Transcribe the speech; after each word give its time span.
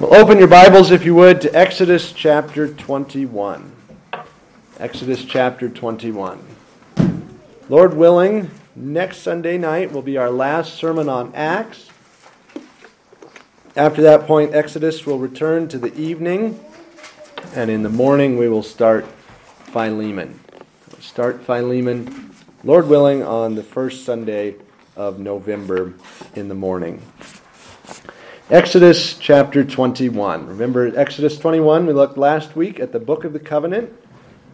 Well, 0.00 0.12
open 0.16 0.38
your 0.38 0.48
Bibles, 0.48 0.90
if 0.90 1.04
you 1.04 1.14
would, 1.14 1.40
to 1.42 1.56
Exodus 1.56 2.12
chapter 2.12 2.66
21. 2.66 3.70
Exodus 4.80 5.24
chapter 5.24 5.68
21. 5.68 6.44
Lord 7.68 7.94
willing, 7.94 8.50
next 8.74 9.18
Sunday 9.18 9.56
night 9.56 9.92
will 9.92 10.02
be 10.02 10.16
our 10.16 10.30
last 10.30 10.74
sermon 10.74 11.08
on 11.08 11.32
Acts. 11.32 11.90
After 13.76 14.02
that 14.02 14.26
point, 14.26 14.52
Exodus 14.52 15.06
will 15.06 15.20
return 15.20 15.68
to 15.68 15.78
the 15.78 15.94
evening, 15.94 16.58
and 17.54 17.70
in 17.70 17.84
the 17.84 17.88
morning 17.88 18.36
we 18.36 18.48
will 18.48 18.64
start 18.64 19.06
Philemon. 19.66 20.40
We'll 20.90 21.02
start 21.02 21.40
Philemon, 21.42 22.34
Lord 22.64 22.88
willing, 22.88 23.22
on 23.22 23.54
the 23.54 23.62
first 23.62 24.04
Sunday 24.04 24.56
of 24.96 25.20
November 25.20 25.94
in 26.34 26.48
the 26.48 26.54
morning. 26.56 27.00
Exodus 28.50 29.16
chapter 29.16 29.64
21. 29.64 30.46
Remember 30.46 30.92
Exodus 30.94 31.38
21? 31.38 31.86
We 31.86 31.94
looked 31.94 32.18
last 32.18 32.54
week 32.54 32.78
at 32.78 32.92
the 32.92 32.98
book 32.98 33.24
of 33.24 33.32
the 33.32 33.40
covenant. 33.40 33.90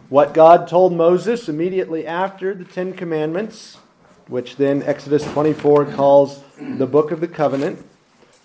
What 0.07 0.33
God 0.33 0.69
told 0.69 0.93
Moses 0.93 1.49
immediately 1.49 2.07
after 2.07 2.55
the 2.55 2.63
Ten 2.63 2.93
Commandments, 2.93 3.79
which 4.29 4.55
then 4.55 4.81
Exodus 4.83 5.25
24 5.33 5.87
calls 5.87 6.41
the 6.57 6.87
book 6.87 7.11
of 7.11 7.19
the 7.19 7.27
covenant. 7.27 7.85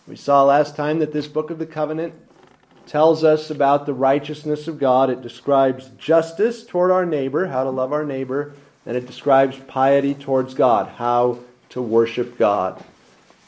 We 0.08 0.16
saw 0.16 0.42
last 0.42 0.74
time 0.74 0.98
that 0.98 1.12
this 1.12 1.28
book 1.28 1.52
of 1.52 1.60
the 1.60 1.66
covenant 1.66 2.14
tells 2.88 3.22
us 3.22 3.48
about 3.48 3.86
the 3.86 3.94
righteousness 3.94 4.66
of 4.66 4.80
God. 4.80 5.10
It 5.10 5.22
describes 5.22 5.90
justice 5.90 6.64
toward 6.64 6.90
our 6.90 7.06
neighbor, 7.06 7.46
how 7.46 7.62
to 7.62 7.70
love 7.70 7.92
our 7.92 8.04
neighbor, 8.04 8.54
and 8.84 8.96
it 8.96 9.06
describes 9.06 9.56
piety 9.68 10.14
towards 10.14 10.54
God, 10.54 10.88
how 10.88 11.38
to 11.68 11.80
worship 11.80 12.36
God. 12.36 12.84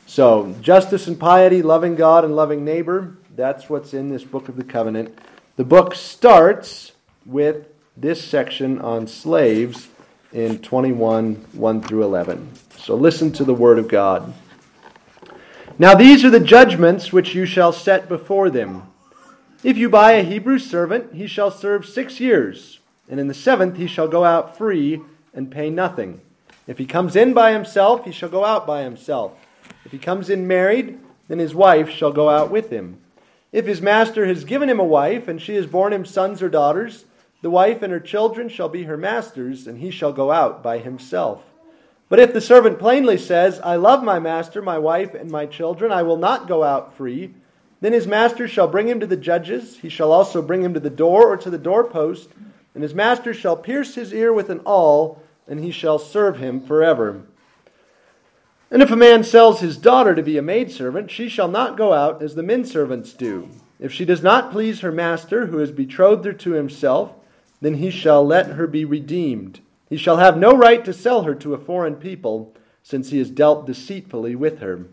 So, 0.09 0.55
justice 0.63 1.07
and 1.07 1.21
piety, 1.21 1.61
loving 1.61 1.95
God 1.95 2.25
and 2.25 2.35
loving 2.35 2.65
neighbor, 2.65 3.19
that's 3.37 3.69
what's 3.69 3.93
in 3.93 4.09
this 4.09 4.25
book 4.25 4.49
of 4.49 4.57
the 4.57 4.65
covenant. 4.65 5.17
The 5.57 5.65
book 5.65 5.95
starts 5.95 6.93
with 7.27 7.67
this 7.95 8.25
section 8.25 8.81
on 8.81 9.07
slaves 9.07 9.89
in 10.33 10.61
21 10.61 11.35
1 11.53 11.83
through 11.83 12.05
11. 12.05 12.51
So, 12.79 12.95
listen 12.95 13.33
to 13.33 13.45
the 13.45 13.53
word 13.53 13.79
of 13.79 13.87
God. 13.89 14.33
Now, 15.79 15.95
these 15.95 16.25
are 16.25 16.31
the 16.31 16.41
judgments 16.41 17.13
which 17.13 17.35
you 17.35 17.45
shall 17.45 17.73
set 17.73 18.09
before 18.09 18.49
them. 18.49 18.85
If 19.63 19.77
you 19.77 19.91
buy 19.91 20.13
a 20.13 20.23
Hebrew 20.23 20.59
servant, 20.59 21.13
he 21.13 21.27
shall 21.27 21.51
serve 21.51 21.85
six 21.85 22.19
years, 22.19 22.81
and 23.11 23.21
in 23.21 23.29
the 23.29 23.35
seventh 23.35 23.77
he 23.77 23.87
shall 23.87 24.09
go 24.09 24.25
out 24.25 24.57
free 24.57 25.03
and 25.35 25.51
pay 25.51 25.69
nothing. 25.69 26.23
If 26.67 26.79
he 26.79 26.87
comes 26.87 27.15
in 27.15 27.35
by 27.35 27.53
himself, 27.53 28.07
he 28.07 28.13
shall 28.13 28.31
go 28.31 28.47
out 28.47 28.67
by 28.67 28.85
himself. 28.85 29.39
If 29.85 29.93
he 29.93 29.99
comes 29.99 30.31
in 30.31 30.47
married, 30.47 30.99
then 31.29 31.39
his 31.39 31.55
wife 31.55 31.91
shall 31.91 32.13
go 32.13 32.29
out 32.29 32.51
with 32.51 32.71
him. 32.71 32.99
If 33.53 33.67
his 33.67 33.81
master 33.81 34.27
has 34.27 34.45
given 34.45 34.69
him 34.69 34.81
a 34.81 34.85
wife, 34.85 35.29
and 35.29 35.41
she 35.41 35.55
has 35.55 35.67
borne 35.67 35.93
him 35.93 36.05
sons 36.05 36.43
or 36.43 36.49
daughters, 36.49 37.05
the 37.41 37.51
wife 37.51 37.83
and 37.83 37.93
her 37.93 38.01
children 38.01 38.49
shall 38.49 38.69
be 38.69 38.83
her 38.85 38.97
master's, 38.97 39.67
and 39.67 39.79
he 39.79 39.91
shall 39.91 40.13
go 40.13 40.31
out 40.31 40.63
by 40.63 40.79
himself. 40.79 41.43
But 42.09 42.19
if 42.19 42.33
the 42.33 42.41
servant 42.41 42.79
plainly 42.79 43.19
says, 43.19 43.61
I 43.61 43.77
love 43.77 44.03
my 44.03 44.19
master, 44.19 44.61
my 44.63 44.79
wife, 44.79 45.15
and 45.15 45.31
my 45.31 45.47
children, 45.47 45.93
I 45.93 46.03
will 46.03 46.17
not 46.17 46.49
go 46.49 46.65
out 46.65 46.95
free, 46.95 47.35
then 47.81 47.93
his 47.93 48.07
master 48.07 48.49
shall 48.49 48.67
bring 48.67 48.89
him 48.89 49.01
to 49.01 49.07
the 49.07 49.17
judges. 49.17 49.79
He 49.79 49.89
shall 49.89 50.11
also 50.11 50.43
bring 50.43 50.63
him 50.63 50.75
to 50.75 50.81
the 50.81 50.91
door 50.91 51.29
or 51.29 51.37
to 51.37 51.51
the 51.51 51.59
doorpost, 51.59 52.29
and 52.75 52.83
his 52.83 52.95
master 52.95 53.33
shall 53.33 53.57
pierce 53.57 53.95
his 53.95 54.13
ear 54.13 54.33
with 54.33 54.51
an 54.51 54.61
awl, 54.65 55.23
and 55.47 55.63
he 55.63 55.71
shall 55.71 55.99
serve 55.99 56.39
him 56.39 56.61
forever. 56.61 57.23
And 58.71 58.83
if 58.83 58.91
a 58.91 58.97
man 58.97 59.25
sells 59.25 59.61
his 59.61 59.79
daughter 59.79 60.15
to 60.15 60.23
be 60.23 60.37
a 60.37 60.43
maidservant, 60.43 61.11
she 61.11 61.29
shall 61.29 61.49
not 61.49 61.77
go 61.77 61.95
out 61.95 62.23
as 62.23 62.35
the 62.35 62.43
men 62.43 62.65
servants 62.65 63.13
do. 63.15 63.49
If 63.81 63.93
she 63.93 64.05
does 64.05 64.23
not 64.23 64.51
please 64.51 64.81
her 64.81 64.93
master, 64.93 65.47
who 65.47 65.59
has 65.59 65.71
betrothed 65.71 66.25
her 66.27 66.33
to 66.35 66.51
himself, 66.51 67.15
then 67.61 67.75
he 67.75 67.91
shall 67.91 68.27
let 68.27 68.49
her 68.49 68.67
be 68.67 68.85
redeemed. 68.85 69.61
He 69.89 69.97
shall 69.97 70.19
have 70.19 70.37
no 70.37 70.53
right 70.53 70.85
to 70.85 70.93
sell 70.93 71.23
her 71.23 71.35
to 71.37 71.55
a 71.55 71.59
foreign 71.59 71.97
people, 71.97 72.55
since 72.83 73.11
he 73.11 73.19
has 73.19 73.31
dealt 73.31 73.67
deceitfully 73.67 74.35
with 74.35 74.59
her. 74.59 74.87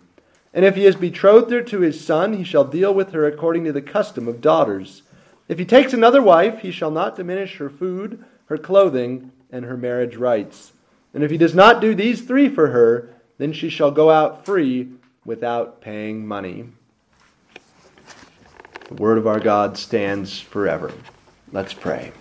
And 0.53 0.63
if 0.63 0.75
he 0.75 0.85
has 0.85 0.95
betrothed 0.95 1.51
her 1.51 1.61
to 1.63 1.81
his 1.81 2.03
son, 2.03 2.33
he 2.33 2.43
shall 2.43 2.63
deal 2.63 2.93
with 2.93 3.11
her 3.11 3.25
according 3.25 3.65
to 3.65 3.73
the 3.73 3.81
custom 3.81 4.27
of 4.27 4.39
daughters. 4.39 5.01
If 5.49 5.59
he 5.59 5.65
takes 5.65 5.91
another 5.93 6.21
wife, 6.21 6.59
he 6.59 6.71
shall 6.71 6.91
not 6.91 7.17
diminish 7.17 7.57
her 7.57 7.69
food, 7.69 8.23
her 8.45 8.57
clothing, 8.57 9.31
and 9.51 9.65
her 9.65 9.75
marriage 9.75 10.15
rights. 10.15 10.71
And 11.13 11.23
if 11.23 11.31
he 11.31 11.37
does 11.37 11.55
not 11.55 11.81
do 11.81 11.93
these 11.93 12.21
three 12.21 12.47
for 12.47 12.67
her, 12.67 13.14
then 13.37 13.53
she 13.53 13.69
shall 13.69 13.91
go 13.91 14.09
out 14.09 14.45
free 14.45 14.89
without 15.25 15.81
paying 15.81 16.25
money. 16.25 16.65
The 18.87 18.95
word 18.95 19.17
of 19.17 19.27
our 19.27 19.39
God 19.39 19.77
stands 19.77 20.39
forever. 20.39 20.93
Let's 21.51 21.73
pray. 21.73 22.11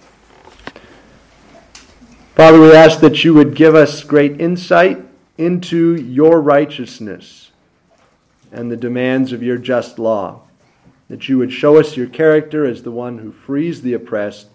Father, 2.34 2.60
we 2.60 2.72
ask 2.72 3.00
that 3.00 3.22
you 3.22 3.34
would 3.34 3.54
give 3.54 3.74
us 3.74 4.02
great 4.02 4.40
insight 4.40 5.04
into 5.38 5.94
your 5.94 6.40
righteousness 6.40 7.52
and 8.50 8.70
the 8.70 8.76
demands 8.76 9.32
of 9.32 9.42
your 9.42 9.58
just 9.58 9.98
law. 9.98 10.40
That 11.08 11.28
you 11.28 11.38
would 11.38 11.52
show 11.52 11.78
us 11.78 11.96
your 11.96 12.06
character 12.06 12.64
as 12.64 12.82
the 12.82 12.90
one 12.90 13.18
who 13.18 13.30
frees 13.30 13.82
the 13.82 13.92
oppressed, 13.92 14.48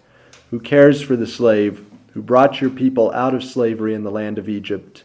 who 0.50 0.58
cares 0.58 1.00
for 1.00 1.16
the 1.16 1.26
slave, 1.26 1.86
who 2.12 2.22
brought 2.22 2.60
your 2.60 2.70
people 2.70 3.12
out 3.12 3.34
of 3.34 3.44
slavery 3.44 3.94
in 3.94 4.02
the 4.02 4.10
land 4.10 4.36
of 4.36 4.48
Egypt. 4.48 5.04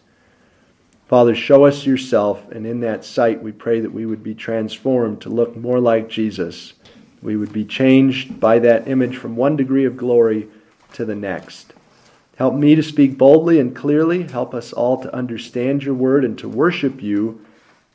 Father, 1.07 1.35
show 1.35 1.65
us 1.65 1.85
yourself, 1.85 2.51
and 2.51 2.65
in 2.65 2.79
that 2.79 3.05
sight 3.05 3.43
we 3.43 3.51
pray 3.51 3.79
that 3.79 3.93
we 3.93 4.07
would 4.07 4.23
be 4.23 4.33
transformed 4.33 5.21
to 5.21 5.29
look 5.29 5.55
more 5.55 5.79
like 5.79 6.09
Jesus. 6.09 6.73
We 7.21 7.37
would 7.37 7.53
be 7.53 7.63
changed 7.63 8.39
by 8.39 8.57
that 8.59 8.87
image 8.87 9.17
from 9.17 9.35
one 9.35 9.55
degree 9.55 9.85
of 9.85 9.97
glory 9.97 10.47
to 10.93 11.05
the 11.05 11.15
next. 11.15 11.73
Help 12.37 12.55
me 12.55 12.73
to 12.73 12.81
speak 12.81 13.19
boldly 13.19 13.59
and 13.59 13.75
clearly. 13.75 14.23
Help 14.23 14.55
us 14.55 14.73
all 14.73 14.99
to 15.01 15.15
understand 15.15 15.83
your 15.83 15.93
word 15.93 16.25
and 16.25 16.39
to 16.39 16.49
worship 16.49 17.01
you 17.03 17.45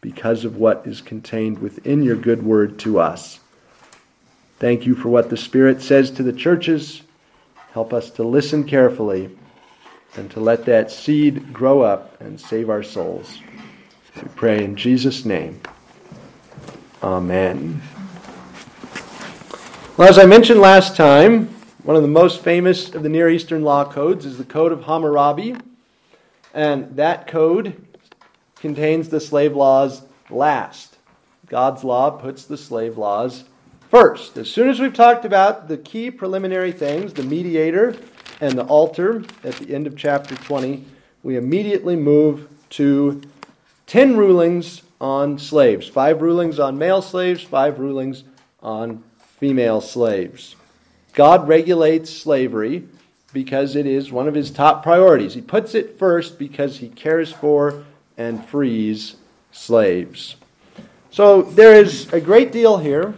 because 0.01 0.45
of 0.45 0.57
what 0.57 0.87
is 0.87 1.01
contained 1.01 1.59
within 1.59 2.05
your 2.05 2.17
good 2.17 2.43
word 2.43 2.79
to 2.79 3.01
us. 3.01 3.41
Thank 4.61 4.87
you 4.87 4.95
for 4.95 5.09
what 5.09 5.31
the 5.31 5.37
Spirit 5.37 5.83
says 5.83 6.13
to 6.13 6.23
the 6.23 6.33
churches. 6.33 7.03
Help 7.73 7.93
us 7.93 8.09
to 8.11 8.23
listen 8.23 8.65
carefully 8.65 9.37
and 10.17 10.31
to 10.33 10.41
let 10.41 10.65
that 10.67 10.91
seed 10.91 11.53
grow 11.53 11.81
up 11.83 12.21
and 12.21 12.41
save 12.41 12.71
our 12.71 12.83
souls. 12.83 13.39
We 14.17 14.29
pray 14.37 14.65
in 14.65 14.77
Jesus' 14.77 15.25
name. 15.25 15.61
Amen. 17.03 17.81
Well, 19.97 20.09
as 20.09 20.19
I 20.19 20.27
mentioned 20.27 20.61
last 20.61 20.97
time, 20.97 21.47
one 21.83 21.97
of 21.97 22.03
the 22.03 22.09
most 22.09 22.43
famous 22.43 22.95
of 22.95 23.03
the 23.03 23.09
Near 23.09 23.31
Eastern 23.31 23.63
law 23.63 23.85
codes 23.85 24.27
is 24.27 24.39
the 24.39 24.45
Code 24.45 24.73
of 24.73 24.85
Hammurabi. 24.85 25.57
And 26.53 26.97
that 26.97 27.27
code 27.27 27.87
contains 28.57 29.09
the 29.09 29.21
slave 29.21 29.55
laws 29.55 30.03
last. 30.29 30.99
God's 31.47 31.85
law 31.85 32.11
puts 32.11 32.45
the 32.45 32.57
slave 32.57 32.99
laws 32.99 33.45
first. 33.89 34.37
As 34.37 34.51
soon 34.51 34.69
as 34.69 34.79
we've 34.79 34.95
talked 34.95 35.25
about 35.25 35.69
the 35.69 35.77
key 35.77 36.11
preliminary 36.11 36.73
things, 36.73 37.13
the 37.13 37.23
mediator, 37.23 37.97
and 38.41 38.57
the 38.57 38.65
altar 38.65 39.23
at 39.45 39.55
the 39.57 39.75
end 39.75 39.87
of 39.87 39.97
chapter 39.97 40.35
20, 40.35 40.85
we 41.23 41.37
immediately 41.37 41.97
move 41.97 42.49
to 42.71 43.21
10 43.87 44.17
rulings 44.17 44.83
on 45.01 45.39
slaves 45.39 45.89
five 45.89 46.21
rulings 46.21 46.59
on 46.59 46.77
male 46.79 47.03
slaves, 47.03 47.43
five 47.43 47.79
rulings 47.79 48.25
on 48.63 49.03
female 49.39 49.81
slaves. 49.81 50.57
God 51.13 51.49
regulates 51.49 52.11
slavery 52.11 52.87
because 53.33 53.77
it 53.77 53.87
is 53.87 54.13
one 54.13 54.29
of 54.29 54.35
his 54.35 54.51
top 54.51 54.83
priorities. 54.83 55.35
He 55.35 55.41
puts 55.41 55.75
it 55.75 55.99
first 55.99 56.39
because 56.39 56.79
he 56.79 56.89
cares 56.89 57.33
for 57.33 57.85
and 58.19 58.45
frees 58.47 59.17
slaves. 59.53 60.37
So 61.11 61.43
there 61.43 61.75
is 61.75 62.13
a 62.13 62.21
great 62.21 62.53
deal 62.53 62.77
here. 62.77 63.15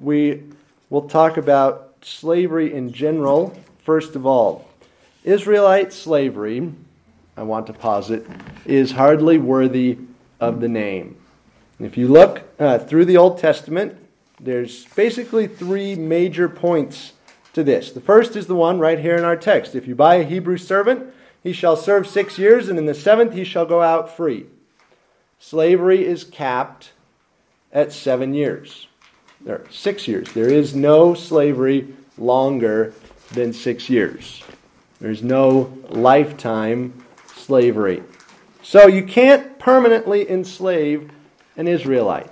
We 0.00 0.42
will 0.90 1.08
talk 1.08 1.36
about 1.36 1.94
slavery 2.02 2.72
in 2.72 2.92
general 2.92 3.56
First 3.84 4.16
of 4.16 4.24
all, 4.24 4.66
Israelite 5.24 5.92
slavery, 5.92 6.72
I 7.36 7.42
want 7.42 7.66
to 7.66 7.74
posit, 7.74 8.26
is 8.64 8.90
hardly 8.90 9.36
worthy 9.36 9.98
of 10.40 10.60
the 10.60 10.68
name. 10.68 11.18
If 11.78 11.98
you 11.98 12.08
look 12.08 12.42
uh, 12.58 12.78
through 12.78 13.04
the 13.04 13.18
Old 13.18 13.38
Testament, 13.38 13.94
there's 14.40 14.86
basically 14.94 15.46
three 15.46 15.96
major 15.96 16.48
points 16.48 17.12
to 17.52 17.62
this. 17.62 17.92
The 17.92 18.00
first 18.00 18.36
is 18.36 18.46
the 18.46 18.54
one 18.54 18.78
right 18.78 18.98
here 18.98 19.16
in 19.16 19.24
our 19.24 19.36
text. 19.36 19.74
If 19.74 19.86
you 19.86 19.94
buy 19.94 20.14
a 20.14 20.24
Hebrew 20.24 20.56
servant, 20.56 21.12
he 21.42 21.52
shall 21.52 21.76
serve 21.76 22.06
six 22.06 22.38
years, 22.38 22.70
and 22.70 22.78
in 22.78 22.86
the 22.86 22.94
seventh 22.94 23.34
he 23.34 23.44
shall 23.44 23.66
go 23.66 23.82
out 23.82 24.16
free. 24.16 24.46
Slavery 25.40 26.06
is 26.06 26.24
capped 26.24 26.92
at 27.70 27.92
seven 27.92 28.32
years. 28.32 28.86
There, 29.42 29.62
six 29.70 30.08
years. 30.08 30.32
There 30.32 30.48
is 30.48 30.74
no 30.74 31.12
slavery 31.12 31.94
longer 32.16 32.94
than 33.34 33.52
six 33.52 33.88
years. 33.90 34.42
There's 35.00 35.22
no 35.22 35.76
lifetime 35.88 37.04
slavery. 37.34 38.02
So 38.62 38.86
you 38.86 39.04
can't 39.04 39.58
permanently 39.58 40.30
enslave 40.30 41.10
an 41.56 41.68
Israelite. 41.68 42.30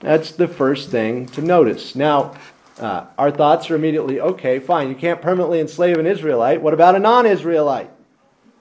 That's 0.00 0.32
the 0.32 0.48
first 0.48 0.90
thing 0.90 1.26
to 1.28 1.42
notice. 1.42 1.94
Now, 1.94 2.34
uh, 2.78 3.06
our 3.16 3.30
thoughts 3.30 3.70
are 3.70 3.74
immediately 3.74 4.20
okay, 4.20 4.60
fine, 4.60 4.88
you 4.88 4.94
can't 4.94 5.20
permanently 5.20 5.60
enslave 5.60 5.98
an 5.98 6.06
Israelite. 6.06 6.62
What 6.62 6.74
about 6.74 6.94
a 6.94 7.00
non 7.00 7.26
Israelite? 7.26 7.90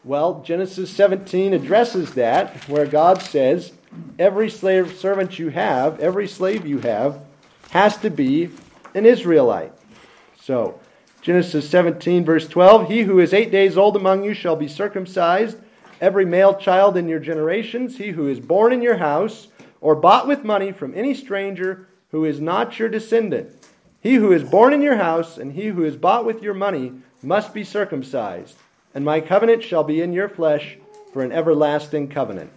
Well, 0.03 0.41
Genesis 0.41 0.89
17 0.89 1.53
addresses 1.53 2.13
that, 2.13 2.55
where 2.69 2.85
God 2.85 3.21
says, 3.21 3.73
every 4.17 4.49
slave 4.49 4.97
servant 4.97 5.37
you 5.37 5.49
have, 5.49 5.99
every 5.99 6.27
slave 6.27 6.65
you 6.65 6.79
have, 6.79 7.25
has 7.71 7.97
to 7.97 8.09
be 8.09 8.49
an 8.95 9.05
Israelite. 9.05 9.73
So, 10.41 10.79
Genesis 11.27 11.69
17, 11.69 12.23
verse 12.23 12.47
12 12.47 12.87
He 12.87 13.01
who 13.01 13.19
is 13.19 13.33
eight 13.33 13.51
days 13.51 13.75
old 13.75 13.97
among 13.97 14.23
you 14.23 14.33
shall 14.33 14.55
be 14.55 14.69
circumcised, 14.69 15.57
every 15.99 16.25
male 16.25 16.55
child 16.55 16.95
in 16.95 17.09
your 17.09 17.19
generations, 17.19 17.97
he 17.97 18.11
who 18.11 18.29
is 18.29 18.39
born 18.39 18.71
in 18.71 18.81
your 18.81 18.95
house, 18.95 19.49
or 19.81 19.93
bought 19.93 20.25
with 20.25 20.45
money 20.45 20.71
from 20.71 20.95
any 20.95 21.13
stranger 21.13 21.89
who 22.11 22.23
is 22.23 22.39
not 22.39 22.79
your 22.79 22.87
descendant. 22.87 23.53
He 23.99 24.13
who 24.13 24.31
is 24.31 24.41
born 24.41 24.71
in 24.71 24.81
your 24.81 24.95
house 24.95 25.37
and 25.37 25.51
he 25.51 25.65
who 25.65 25.83
is 25.83 25.97
bought 25.97 26.23
with 26.23 26.41
your 26.41 26.53
money 26.53 26.93
must 27.21 27.53
be 27.53 27.65
circumcised 27.65 28.55
and 28.95 29.03
my 29.03 29.19
covenant 29.19 29.61
shall 29.61 29.83
be 29.83 30.01
in 30.01 30.13
your 30.13 30.29
flesh 30.29 30.77
for 31.11 31.23
an 31.23 31.33
everlasting 31.33 32.07
covenant. 32.07 32.51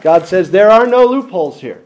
God 0.00 0.28
says 0.28 0.52
there 0.52 0.70
are 0.70 0.86
no 0.86 1.06
loopholes 1.06 1.60
here. 1.60 1.82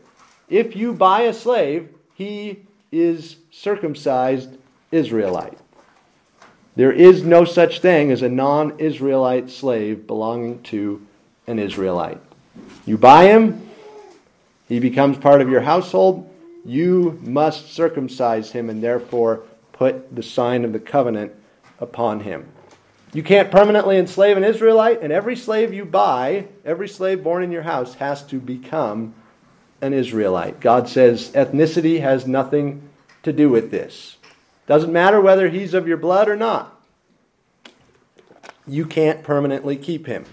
If 0.51 0.77
you 0.77 0.93
buy 0.93 1.23
a 1.23 1.33
slave, 1.33 1.89
he 2.13 2.67
is 2.93 3.37
circumcised 3.51 4.59
Israelite. 4.91 5.59
There 6.77 6.93
is 6.93 7.23
no 7.23 7.45
such 7.45 7.81
thing 7.81 8.13
as 8.13 8.23
a 8.23 8.29
non 8.29 8.79
Israelite 8.79 9.51
slave 9.51 10.07
belonging 10.07 10.63
to 10.65 11.07
an 11.47 11.59
Israelite. 11.59 12.21
You 12.85 12.99
buy 12.99 13.25
him, 13.25 13.67
he 14.69 14.81
becomes 14.81 15.17
part 15.19 15.41
of 15.41 15.49
your 15.49 15.61
household. 15.61 16.31
You 16.65 17.19
must 17.23 17.73
circumcise 17.73 18.51
him 18.51 18.69
and 18.69 18.83
therefore 18.83 19.43
put 19.73 20.15
the 20.15 20.23
sign 20.23 20.65
of 20.65 20.73
the 20.73 20.81
covenant 20.81 21.33
upon 21.81 22.21
him. 22.21 22.49
You 23.13 23.23
can't 23.23 23.51
permanently 23.51 23.99
enslave 23.99 24.37
an 24.37 24.45
Israelite, 24.45 25.01
and 25.01 25.13
every 25.13 25.37
slave 25.37 25.73
you 25.73 25.85
buy, 25.85 26.49
every 26.65 26.89
slave 26.89 27.23
born 27.23 27.43
in 27.43 27.53
your 27.53 27.63
house, 27.63 27.95
has 27.95 28.23
to 28.25 28.41
become 28.41 29.15
an 29.81 29.93
Israelite. 29.93 30.61
God 30.61 30.89
says 30.89 31.31
ethnicity 31.31 32.01
has 32.01 32.27
nothing 32.27 32.89
to 33.23 33.33
do 33.33 33.49
with 33.49 33.71
this. 33.71 34.16
Doesn't 34.67 34.93
matter 34.93 35.21
whether 35.21 35.49
he's 35.49 35.75
of 35.75 35.87
your 35.87 35.97
blood 35.97 36.29
or 36.29 36.37
not. 36.37 36.81
You 38.67 38.85
can't 38.85 39.23
permanently 39.23 39.77
keep 39.77 40.07
him. 40.07 40.25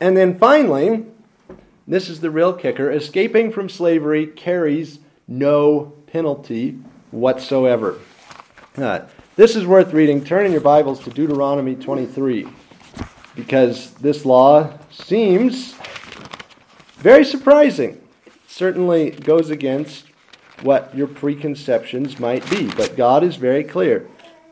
And 0.00 0.16
then 0.16 0.38
finally, 0.38 1.06
this 1.88 2.08
is 2.08 2.20
the 2.20 2.30
real 2.30 2.52
kicker 2.52 2.90
escaping 2.90 3.50
from 3.50 3.68
slavery 3.68 4.26
carries 4.28 5.00
no 5.26 5.92
penalty 6.06 6.78
whatsoever. 7.10 7.98
Uh, 8.76 9.00
this 9.36 9.56
is 9.56 9.66
worth 9.66 9.92
reading. 9.92 10.24
Turn 10.24 10.46
in 10.46 10.52
your 10.52 10.60
Bibles 10.60 11.00
to 11.04 11.10
Deuteronomy 11.10 11.74
23 11.74 12.46
because 13.34 13.92
this 13.94 14.24
law 14.24 14.72
seems 14.90 15.74
very 16.98 17.24
surprising. 17.24 18.00
certainly 18.46 19.10
goes 19.10 19.50
against 19.50 20.09
what 20.62 20.94
your 20.94 21.06
preconceptions 21.06 22.18
might 22.18 22.48
be, 22.50 22.68
but 22.68 22.96
God 22.96 23.24
is 23.24 23.36
very 23.36 23.64
clear. 23.64 24.06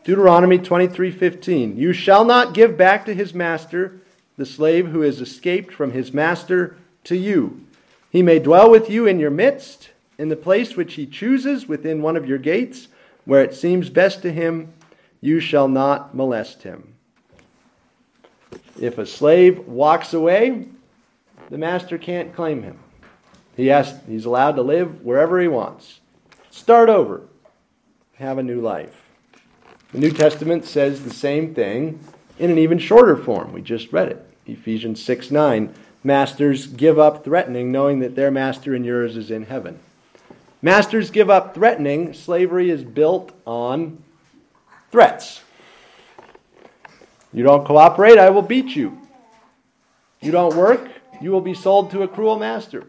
Deuteronomy 0.04 0.58
23:15 0.58 1.76
You 1.76 1.92
shall 1.92 2.24
not 2.24 2.54
give 2.54 2.76
back 2.76 3.04
to 3.06 3.14
his 3.14 3.34
master 3.34 4.00
the 4.36 4.46
slave 4.46 4.88
who 4.88 5.02
has 5.02 5.20
escaped 5.20 5.72
from 5.72 5.92
his 5.92 6.12
master 6.14 6.76
to 7.04 7.16
you. 7.16 7.60
He 8.10 8.22
may 8.22 8.38
dwell 8.38 8.70
with 8.70 8.88
you 8.88 9.06
in 9.06 9.18
your 9.18 9.30
midst 9.30 9.90
in 10.16 10.28
the 10.28 10.36
place 10.36 10.76
which 10.76 10.94
he 10.94 11.06
chooses 11.06 11.68
within 11.68 12.02
one 12.02 12.16
of 12.16 12.26
your 12.26 12.38
gates 12.38 12.88
where 13.24 13.42
it 13.42 13.54
seems 13.54 13.90
best 13.90 14.22
to 14.22 14.32
him 14.32 14.72
you 15.20 15.40
shall 15.40 15.68
not 15.68 16.14
molest 16.14 16.62
him. 16.62 16.94
If 18.80 18.98
a 18.98 19.06
slave 19.06 19.66
walks 19.66 20.14
away, 20.14 20.68
the 21.50 21.58
master 21.58 21.98
can't 21.98 22.34
claim 22.34 22.62
him. 22.62 22.78
He 23.58 23.66
has, 23.66 23.92
he's 24.06 24.24
allowed 24.24 24.52
to 24.52 24.62
live 24.62 25.02
wherever 25.02 25.40
he 25.40 25.48
wants. 25.48 25.98
Start 26.52 26.88
over. 26.88 27.22
Have 28.14 28.38
a 28.38 28.42
new 28.42 28.60
life. 28.60 29.10
The 29.90 29.98
New 29.98 30.12
Testament 30.12 30.64
says 30.64 31.02
the 31.02 31.12
same 31.12 31.56
thing 31.56 31.98
in 32.38 32.52
an 32.52 32.58
even 32.58 32.78
shorter 32.78 33.16
form. 33.16 33.52
We 33.52 33.60
just 33.60 33.92
read 33.92 34.10
it. 34.10 34.24
Ephesians 34.46 35.02
6 35.02 35.32
9. 35.32 35.74
Masters 36.04 36.68
give 36.68 37.00
up 37.00 37.24
threatening, 37.24 37.72
knowing 37.72 37.98
that 37.98 38.14
their 38.14 38.30
master 38.30 38.76
and 38.76 38.86
yours 38.86 39.16
is 39.16 39.32
in 39.32 39.46
heaven. 39.46 39.80
Masters 40.62 41.10
give 41.10 41.28
up 41.28 41.52
threatening. 41.52 42.14
Slavery 42.14 42.70
is 42.70 42.84
built 42.84 43.32
on 43.44 44.00
threats. 44.92 45.40
You 47.32 47.42
don't 47.42 47.66
cooperate, 47.66 48.18
I 48.18 48.30
will 48.30 48.42
beat 48.42 48.76
you. 48.76 49.00
You 50.20 50.30
don't 50.30 50.54
work, 50.54 50.88
you 51.20 51.32
will 51.32 51.40
be 51.40 51.54
sold 51.54 51.90
to 51.90 52.04
a 52.04 52.08
cruel 52.08 52.38
master. 52.38 52.86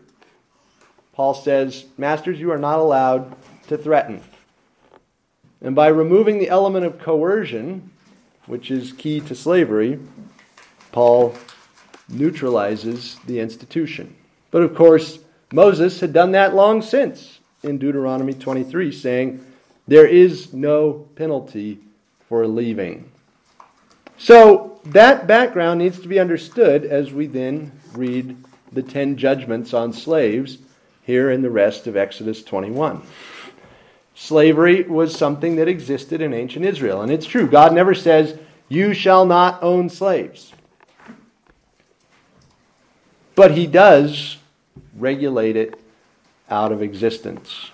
Paul 1.19 1.33
says, 1.33 1.83
Masters, 1.97 2.39
you 2.39 2.49
are 2.53 2.57
not 2.57 2.79
allowed 2.79 3.35
to 3.67 3.77
threaten. 3.77 4.21
And 5.61 5.75
by 5.75 5.87
removing 5.87 6.39
the 6.39 6.47
element 6.47 6.85
of 6.85 6.97
coercion, 6.97 7.91
which 8.45 8.71
is 8.71 8.93
key 8.93 9.19
to 9.19 9.35
slavery, 9.35 9.99
Paul 10.93 11.35
neutralizes 12.07 13.17
the 13.25 13.41
institution. 13.41 14.15
But 14.49 14.61
of 14.61 14.73
course, 14.73 15.19
Moses 15.51 15.99
had 15.99 16.13
done 16.13 16.31
that 16.31 16.55
long 16.55 16.81
since 16.81 17.39
in 17.63 17.79
Deuteronomy 17.79 18.33
23, 18.33 18.89
saying, 18.93 19.45
There 19.89 20.07
is 20.07 20.53
no 20.53 21.05
penalty 21.17 21.79
for 22.29 22.47
leaving. 22.47 23.11
So 24.17 24.79
that 24.85 25.27
background 25.27 25.79
needs 25.79 25.99
to 25.99 26.07
be 26.07 26.17
understood 26.17 26.85
as 26.85 27.11
we 27.11 27.27
then 27.27 27.73
read 27.91 28.37
the 28.71 28.83
ten 28.83 29.17
judgments 29.17 29.73
on 29.73 29.91
slaves 29.91 30.59
here 31.03 31.31
in 31.31 31.41
the 31.41 31.49
rest 31.49 31.87
of 31.87 31.97
Exodus 31.97 32.43
21. 32.43 33.01
Slavery 34.15 34.83
was 34.83 35.15
something 35.15 35.55
that 35.55 35.67
existed 35.67 36.21
in 36.21 36.33
ancient 36.33 36.65
Israel, 36.65 37.01
and 37.01 37.11
it's 37.11 37.25
true. 37.25 37.47
God 37.47 37.73
never 37.73 37.95
says, 37.95 38.37
You 38.67 38.93
shall 38.93 39.25
not 39.25 39.63
own 39.63 39.89
slaves. 39.89 40.53
But 43.35 43.51
He 43.51 43.65
does 43.65 44.37
regulate 44.97 45.55
it 45.55 45.79
out 46.49 46.71
of 46.71 46.81
existence. 46.81 47.71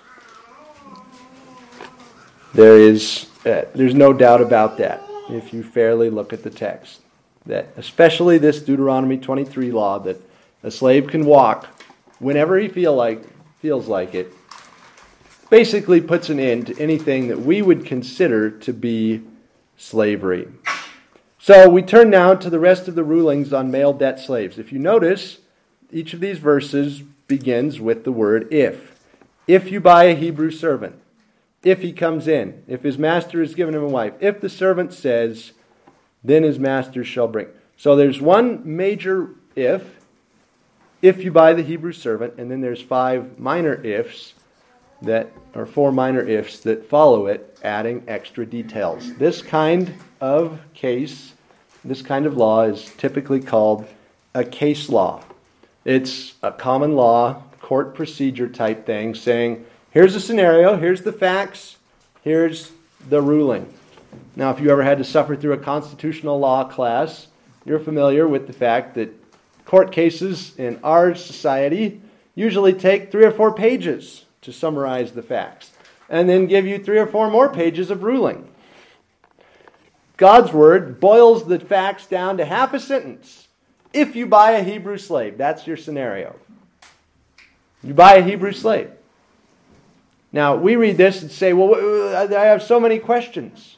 There 2.54 2.78
is 2.78 3.26
uh, 3.44 3.64
there's 3.74 3.94
no 3.94 4.12
doubt 4.12 4.40
about 4.40 4.78
that 4.78 5.02
if 5.28 5.52
you 5.52 5.62
fairly 5.62 6.10
look 6.10 6.32
at 6.32 6.42
the 6.42 6.50
text. 6.50 7.00
That 7.44 7.68
especially 7.76 8.38
this 8.38 8.60
Deuteronomy 8.60 9.18
23 9.18 9.72
law 9.72 9.98
that 10.00 10.16
a 10.62 10.70
slave 10.70 11.06
can 11.06 11.24
walk 11.26 11.68
whenever 12.18 12.58
he 12.58 12.68
feel 12.68 12.94
like 12.94 13.22
feels 13.60 13.88
like 13.88 14.14
it 14.14 14.32
basically 15.50 16.00
puts 16.00 16.28
an 16.28 16.40
end 16.40 16.66
to 16.66 16.78
anything 16.78 17.28
that 17.28 17.40
we 17.40 17.62
would 17.62 17.84
consider 17.84 18.50
to 18.50 18.72
be 18.72 19.22
slavery. 19.76 20.48
So 21.38 21.68
we 21.68 21.82
turn 21.82 22.10
now 22.10 22.34
to 22.34 22.50
the 22.50 22.58
rest 22.58 22.88
of 22.88 22.94
the 22.94 23.04
rulings 23.04 23.52
on 23.52 23.70
male 23.70 23.92
debt 23.92 24.18
slaves. 24.18 24.58
If 24.58 24.72
you 24.72 24.78
notice, 24.78 25.38
each 25.92 26.12
of 26.12 26.20
these 26.20 26.38
verses 26.38 27.02
begins 27.28 27.80
with 27.80 28.04
the 28.04 28.12
word 28.12 28.52
if. 28.52 28.92
If 29.46 29.70
you 29.70 29.80
buy 29.80 30.04
a 30.04 30.14
Hebrew 30.14 30.50
servant, 30.50 31.00
if 31.62 31.82
he 31.82 31.92
comes 31.92 32.26
in, 32.26 32.62
if 32.66 32.82
his 32.82 32.98
master 32.98 33.40
has 33.40 33.54
given 33.54 33.74
him 33.74 33.82
a 33.82 33.88
wife, 33.88 34.14
if 34.20 34.40
the 34.40 34.48
servant 34.48 34.92
says, 34.92 35.52
then 36.24 36.42
his 36.42 36.58
master 36.58 37.04
shall 37.04 37.28
bring. 37.28 37.48
So 37.76 37.94
there's 37.94 38.20
one 38.20 38.62
major 38.64 39.30
if, 39.54 39.95
if 41.02 41.22
you 41.22 41.30
buy 41.30 41.52
the 41.52 41.62
Hebrew 41.62 41.92
servant, 41.92 42.34
and 42.38 42.50
then 42.50 42.60
there's 42.60 42.80
five 42.80 43.38
minor 43.38 43.74
ifs 43.74 44.34
that 45.02 45.30
or 45.54 45.66
four 45.66 45.92
minor 45.92 46.22
ifs 46.22 46.60
that 46.60 46.88
follow 46.88 47.26
it, 47.26 47.58
adding 47.62 48.02
extra 48.08 48.46
details. 48.46 49.14
This 49.16 49.42
kind 49.42 49.92
of 50.20 50.58
case, 50.74 51.34
this 51.84 52.02
kind 52.02 52.26
of 52.26 52.36
law 52.36 52.62
is 52.62 52.90
typically 52.96 53.40
called 53.40 53.86
a 54.34 54.44
case 54.44 54.88
law. 54.88 55.22
It's 55.84 56.34
a 56.42 56.50
common 56.50 56.96
law, 56.96 57.42
court 57.60 57.94
procedure 57.94 58.48
type 58.48 58.86
thing 58.86 59.14
saying 59.14 59.64
Here's 59.96 60.12
the 60.12 60.20
scenario, 60.20 60.76
here's 60.76 61.00
the 61.00 61.12
facts, 61.12 61.78
here's 62.22 62.70
the 63.08 63.22
ruling. 63.22 63.72
Now, 64.34 64.50
if 64.50 64.60
you 64.60 64.68
ever 64.70 64.82
had 64.82 64.98
to 64.98 65.04
suffer 65.04 65.36
through 65.36 65.54
a 65.54 65.58
constitutional 65.58 66.38
law 66.38 66.64
class, 66.64 67.28
you're 67.64 67.78
familiar 67.78 68.28
with 68.28 68.46
the 68.46 68.52
fact 68.52 68.94
that 68.96 69.25
court 69.66 69.92
cases 69.92 70.54
in 70.56 70.80
our 70.82 71.14
society 71.14 72.00
usually 72.34 72.72
take 72.72 73.10
three 73.10 73.24
or 73.24 73.32
four 73.32 73.52
pages 73.52 74.24
to 74.42 74.52
summarize 74.52 75.12
the 75.12 75.22
facts 75.22 75.72
and 76.08 76.28
then 76.28 76.46
give 76.46 76.66
you 76.66 76.78
three 76.78 76.98
or 76.98 77.06
four 77.06 77.30
more 77.30 77.52
pages 77.52 77.90
of 77.90 78.02
ruling. 78.02 78.48
God's 80.16 80.52
word 80.52 80.98
boils 81.00 81.46
the 81.46 81.60
facts 81.60 82.06
down 82.06 82.38
to 82.38 82.44
half 82.44 82.72
a 82.72 82.80
sentence. 82.80 83.48
If 83.92 84.16
you 84.16 84.26
buy 84.26 84.52
a 84.52 84.62
Hebrew 84.62 84.98
slave, 84.98 85.36
that's 85.36 85.66
your 85.66 85.76
scenario. 85.76 86.36
You 87.82 87.92
buy 87.92 88.14
a 88.16 88.22
Hebrew 88.22 88.52
slave. 88.52 88.90
Now, 90.32 90.56
we 90.56 90.76
read 90.76 90.96
this 90.96 91.22
and 91.22 91.30
say, 91.30 91.52
well, 91.52 91.74
I 92.16 92.46
have 92.46 92.62
so 92.62 92.78
many 92.78 92.98
questions. 92.98 93.76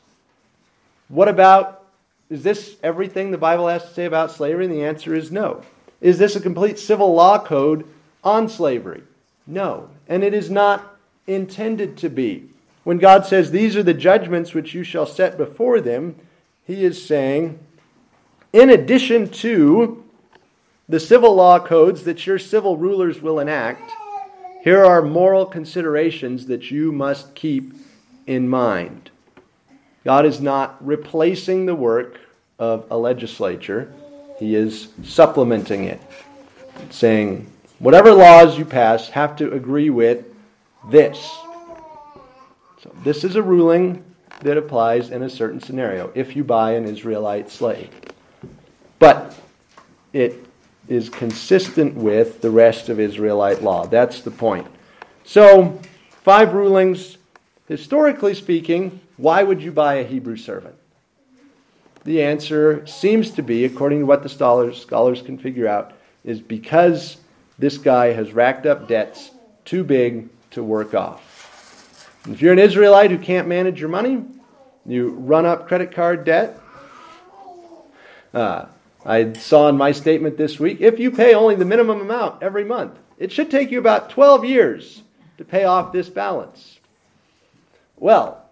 What 1.09 1.29
about, 1.29 1.87
is 2.31 2.43
this 2.43 2.77
everything 2.83 3.31
the 3.31 3.39
Bible 3.39 3.69
has 3.69 3.85
to 3.85 3.95
say 3.95 4.05
about 4.05 4.33
slavery? 4.33 4.65
And 4.65 4.75
the 4.75 4.85
answer 4.85 5.15
is 5.15 5.31
no. 5.31 5.63
Is 6.01 6.19
this 6.19 6.37
a 6.37 6.41
complete 6.41 6.79
civil 6.79 7.15
law 7.15 7.39
code 7.39 7.87
on 8.23 8.49
slavery? 8.49 9.03
No. 9.47 9.91
And 10.09 10.23
it 10.23 10.35
is 10.35 10.51
not 10.51 10.97
intended 11.27 11.97
to 11.99 12.09
be. 12.09 12.49
When 12.85 12.99
God 12.99 13.27
says, 13.27 13.51
These 13.51 13.77
are 13.77 13.83
the 13.83 13.95
judgments 13.95 14.55
which 14.55 14.75
you 14.75 14.85
shall 14.85 15.07
set 15.07 15.37
before 15.37 15.81
them, 15.81 16.17
He 16.67 16.85
is 16.85 17.05
saying, 17.05 17.59
in 18.53 18.71
addition 18.71 19.29
to 19.29 20.05
the 20.89 20.99
civil 20.99 21.35
law 21.35 21.59
codes 21.59 22.05
that 22.05 22.27
your 22.27 22.39
civil 22.39 22.79
rulers 22.79 23.21
will 23.21 23.41
enact, 23.41 23.93
here 24.63 24.85
are 24.85 25.03
moral 25.03 25.45
considerations 25.45 26.47
that 26.47 26.71
you 26.71 26.91
must 26.91 27.35
keep 27.35 27.75
in 28.27 28.49
mind. 28.49 29.11
God 30.05 30.25
is 30.25 30.41
not 30.41 30.85
replacing 30.85 31.67
the 31.67 31.75
work 31.75 32.19
of 32.59 32.87
a 32.91 32.97
legislature, 32.97 33.93
He 34.39 34.55
is 34.55 34.89
supplementing 35.03 35.85
it, 35.85 36.01
saying, 36.91 37.51
whatever 37.79 38.13
laws 38.13 38.57
you 38.57 38.65
pass 38.65 39.09
have 39.09 39.37
to 39.37 39.53
agree 39.53 39.91
with 39.91 40.25
this. 40.91 41.19
So, 42.83 42.95
this 43.03 43.25
is 43.25 43.35
a 43.35 43.43
ruling 43.43 44.05
that 44.43 44.57
applies 44.57 45.11
in 45.11 45.23
a 45.23 45.31
certain 45.31 45.61
scenario 45.61 46.13
if 46.15 46.37
you 46.37 46.45
buy 46.45 46.73
an 46.73 46.85
Israelite 46.85 47.51
slave. 47.51 47.91
But 48.99 49.37
it 50.13 50.47
is 50.87 51.09
consistent 51.11 51.95
with 51.95 52.41
the 52.41 52.51
rest 52.51 52.89
of 52.89 53.01
Israelite 53.01 53.63
law. 53.63 53.87
That's 53.87 54.23
the 54.23 54.31
point. 54.31 54.67
So, 55.25 55.81
five 56.23 56.55
rulings. 56.55 57.17
Historically 57.67 58.33
speaking, 58.33 58.99
why 59.19 59.43
would 59.43 59.61
you 59.61 59.71
buy 59.71 59.97
a 59.97 60.05
Hebrew 60.05 60.37
servant? 60.37 60.78
The 62.09 62.23
answer 62.23 62.87
seems 62.87 63.33
to 63.33 63.43
be, 63.43 63.67
according 63.67 63.99
to 63.99 64.07
what 64.07 64.23
the 64.23 64.31
scholars, 64.31 64.81
scholars 64.81 65.21
can 65.21 65.37
figure 65.37 65.69
out, 65.69 65.93
is 66.25 66.41
because 66.41 67.19
this 67.59 67.77
guy 67.77 68.13
has 68.15 68.33
racked 68.33 68.65
up 68.65 68.89
debts 68.89 69.31
too 69.67 69.85
big 69.85 70.31
to 70.53 70.63
work 70.63 70.95
off. 70.95 72.19
And 72.25 72.33
if 72.33 72.41
you're 72.41 72.55
an 72.55 72.59
Israelite 72.59 73.11
who 73.11 73.19
can't 73.19 73.47
manage 73.47 73.79
your 73.79 73.91
money, 73.91 74.25
you 74.87 75.11
run 75.11 75.45
up 75.45 75.69
credit 75.69 75.93
card 75.93 76.25
debt. 76.25 76.59
Uh, 78.33 78.65
I 79.05 79.35
saw 79.35 79.69
in 79.69 79.77
my 79.77 79.93
statement 79.93 80.39
this 80.39 80.59
week 80.59 80.81
if 80.81 80.99
you 80.99 81.11
pay 81.11 81.35
only 81.35 81.57
the 81.57 81.67
minimum 81.67 82.01
amount 82.01 82.43
every 82.43 82.65
month, 82.65 82.99
it 83.19 83.33
should 83.33 83.51
take 83.51 83.71
you 83.71 83.79
about 83.79 84.09
12 84.09 84.47
years 84.47 85.03
to 85.37 85.45
pay 85.45 85.65
off 85.65 85.93
this 85.93 86.09
balance. 86.09 86.79
Well, 87.99 88.49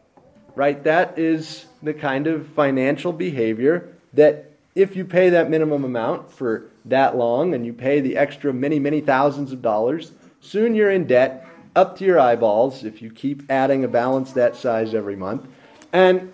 right, 0.55 0.85
that 0.85 1.19
is 1.19 1.65
the 1.83 1.95
kind 1.95 2.27
of 2.27 2.47
financial 2.49 3.13
behavior 3.13 3.95
that 4.15 4.51
if 4.75 4.95
you 4.95 5.05
pay 5.05 5.31
that 5.31 5.51
minimum 5.51 5.85
amount 5.85 6.31
for 6.31 6.71
that 6.85 7.17
long 7.17 7.55
and 7.55 7.65
you 7.65 7.73
pay 7.73 8.01
the 8.01 8.17
extra 8.17 8.53
many, 8.53 8.79
many 8.79 9.01
thousands 9.01 9.53
of 9.53 9.63
dollars, 9.63 10.13
soon 10.41 10.75
you're 10.75 10.91
in 10.91 11.07
debt 11.07 11.47
up 11.75 11.99
to 11.99 12.05
your 12.05 12.19
eyeballs 12.19 12.85
if 12.85 13.03
you 13.03 13.11
keep 13.11 13.51
adding 13.51 13.85
a 13.85 13.89
balance 13.89 14.33
that 14.33 14.57
size 14.57 14.95
every 14.95 15.17
month. 15.17 15.47
And 15.93 16.33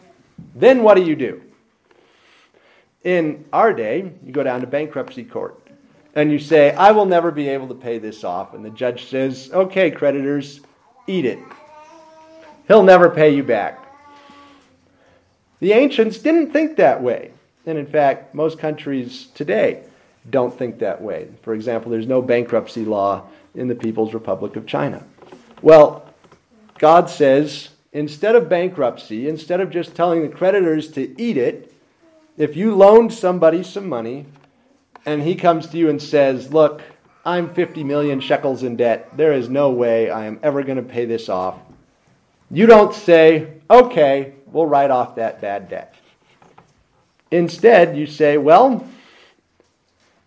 then 0.54 0.82
what 0.82 0.94
do 0.94 1.02
you 1.02 1.16
do? 1.16 1.42
In 3.04 3.44
our 3.52 3.72
day, 3.72 4.12
you 4.24 4.32
go 4.32 4.42
down 4.42 4.60
to 4.60 4.66
bankruptcy 4.66 5.24
court 5.24 5.58
and 6.14 6.30
you 6.30 6.38
say, 6.38 6.72
I 6.72 6.92
will 6.92 7.06
never 7.06 7.30
be 7.30 7.48
able 7.48 7.68
to 7.68 7.74
pay 7.74 7.98
this 7.98 8.22
off. 8.22 8.54
And 8.54 8.64
the 8.64 8.70
judge 8.70 9.08
says, 9.08 9.50
Okay, 9.52 9.90
creditors, 9.90 10.60
eat 11.06 11.24
it. 11.24 11.38
He'll 12.68 12.84
never 12.84 13.10
pay 13.10 13.34
you 13.34 13.42
back. 13.42 13.81
The 15.62 15.74
ancients 15.74 16.18
didn't 16.18 16.50
think 16.50 16.78
that 16.78 17.04
way. 17.04 17.30
And 17.66 17.78
in 17.78 17.86
fact, 17.86 18.34
most 18.34 18.58
countries 18.58 19.28
today 19.32 19.84
don't 20.28 20.52
think 20.52 20.80
that 20.80 21.00
way. 21.00 21.28
For 21.42 21.54
example, 21.54 21.92
there's 21.92 22.08
no 22.08 22.20
bankruptcy 22.20 22.84
law 22.84 23.28
in 23.54 23.68
the 23.68 23.76
People's 23.76 24.12
Republic 24.12 24.56
of 24.56 24.66
China. 24.66 25.04
Well, 25.62 26.04
God 26.80 27.08
says 27.08 27.68
instead 27.92 28.34
of 28.34 28.48
bankruptcy, 28.48 29.28
instead 29.28 29.60
of 29.60 29.70
just 29.70 29.94
telling 29.94 30.22
the 30.22 30.36
creditors 30.36 30.90
to 30.94 31.22
eat 31.22 31.36
it, 31.36 31.72
if 32.36 32.56
you 32.56 32.74
loaned 32.74 33.14
somebody 33.14 33.62
some 33.62 33.88
money 33.88 34.26
and 35.06 35.22
he 35.22 35.36
comes 35.36 35.68
to 35.68 35.78
you 35.78 35.88
and 35.90 36.02
says, 36.02 36.52
Look, 36.52 36.82
I'm 37.24 37.54
50 37.54 37.84
million 37.84 38.18
shekels 38.18 38.64
in 38.64 38.74
debt. 38.74 39.16
There 39.16 39.32
is 39.32 39.48
no 39.48 39.70
way 39.70 40.10
I 40.10 40.24
am 40.24 40.40
ever 40.42 40.64
going 40.64 40.78
to 40.78 40.82
pay 40.82 41.04
this 41.04 41.28
off. 41.28 41.60
You 42.50 42.66
don't 42.66 42.92
say, 42.92 43.60
Okay, 43.70 44.34
we'll 44.52 44.66
write 44.66 44.90
off 44.90 45.16
that 45.16 45.40
bad 45.40 45.68
debt. 45.68 45.94
Instead, 47.30 47.96
you 47.96 48.06
say, 48.06 48.36
Well, 48.38 48.86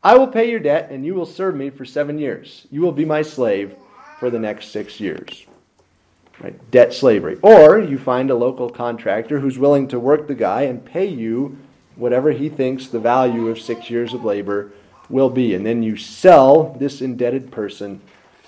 I 0.03 0.17
will 0.17 0.27
pay 0.27 0.49
your 0.51 0.59
debt 0.59 0.91
and 0.91 1.05
you 1.05 1.15
will 1.15 1.25
serve 1.25 1.55
me 1.55 1.69
for 1.69 1.85
seven 1.85 2.19
years. 2.19 2.67
You 2.71 2.81
will 2.81 2.91
be 2.91 3.05
my 3.05 3.21
slave 3.21 3.75
for 4.19 4.29
the 4.29 4.39
next 4.39 4.67
six 4.67 4.99
years. 4.99 5.45
Right? 6.39 6.71
Debt 6.71 6.93
slavery. 6.93 7.37
Or 7.41 7.79
you 7.79 7.97
find 7.97 8.29
a 8.29 8.35
local 8.35 8.69
contractor 8.69 9.39
who's 9.39 9.57
willing 9.57 9.87
to 9.87 9.99
work 9.99 10.27
the 10.27 10.35
guy 10.35 10.63
and 10.63 10.83
pay 10.83 11.05
you 11.05 11.57
whatever 11.95 12.31
he 12.31 12.49
thinks 12.49 12.87
the 12.87 12.99
value 12.99 13.47
of 13.47 13.59
six 13.59 13.89
years 13.89 14.13
of 14.13 14.25
labor 14.25 14.71
will 15.09 15.29
be. 15.29 15.55
And 15.55 15.65
then 15.65 15.81
you 15.81 15.95
sell 15.95 16.75
this 16.79 17.01
indebted 17.01 17.51
person 17.51 18.01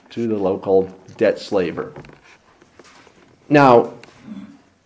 to 0.10 0.28
the 0.28 0.38
local 0.38 0.84
debt 1.18 1.40
slaver. 1.40 1.94
Now, 3.50 3.94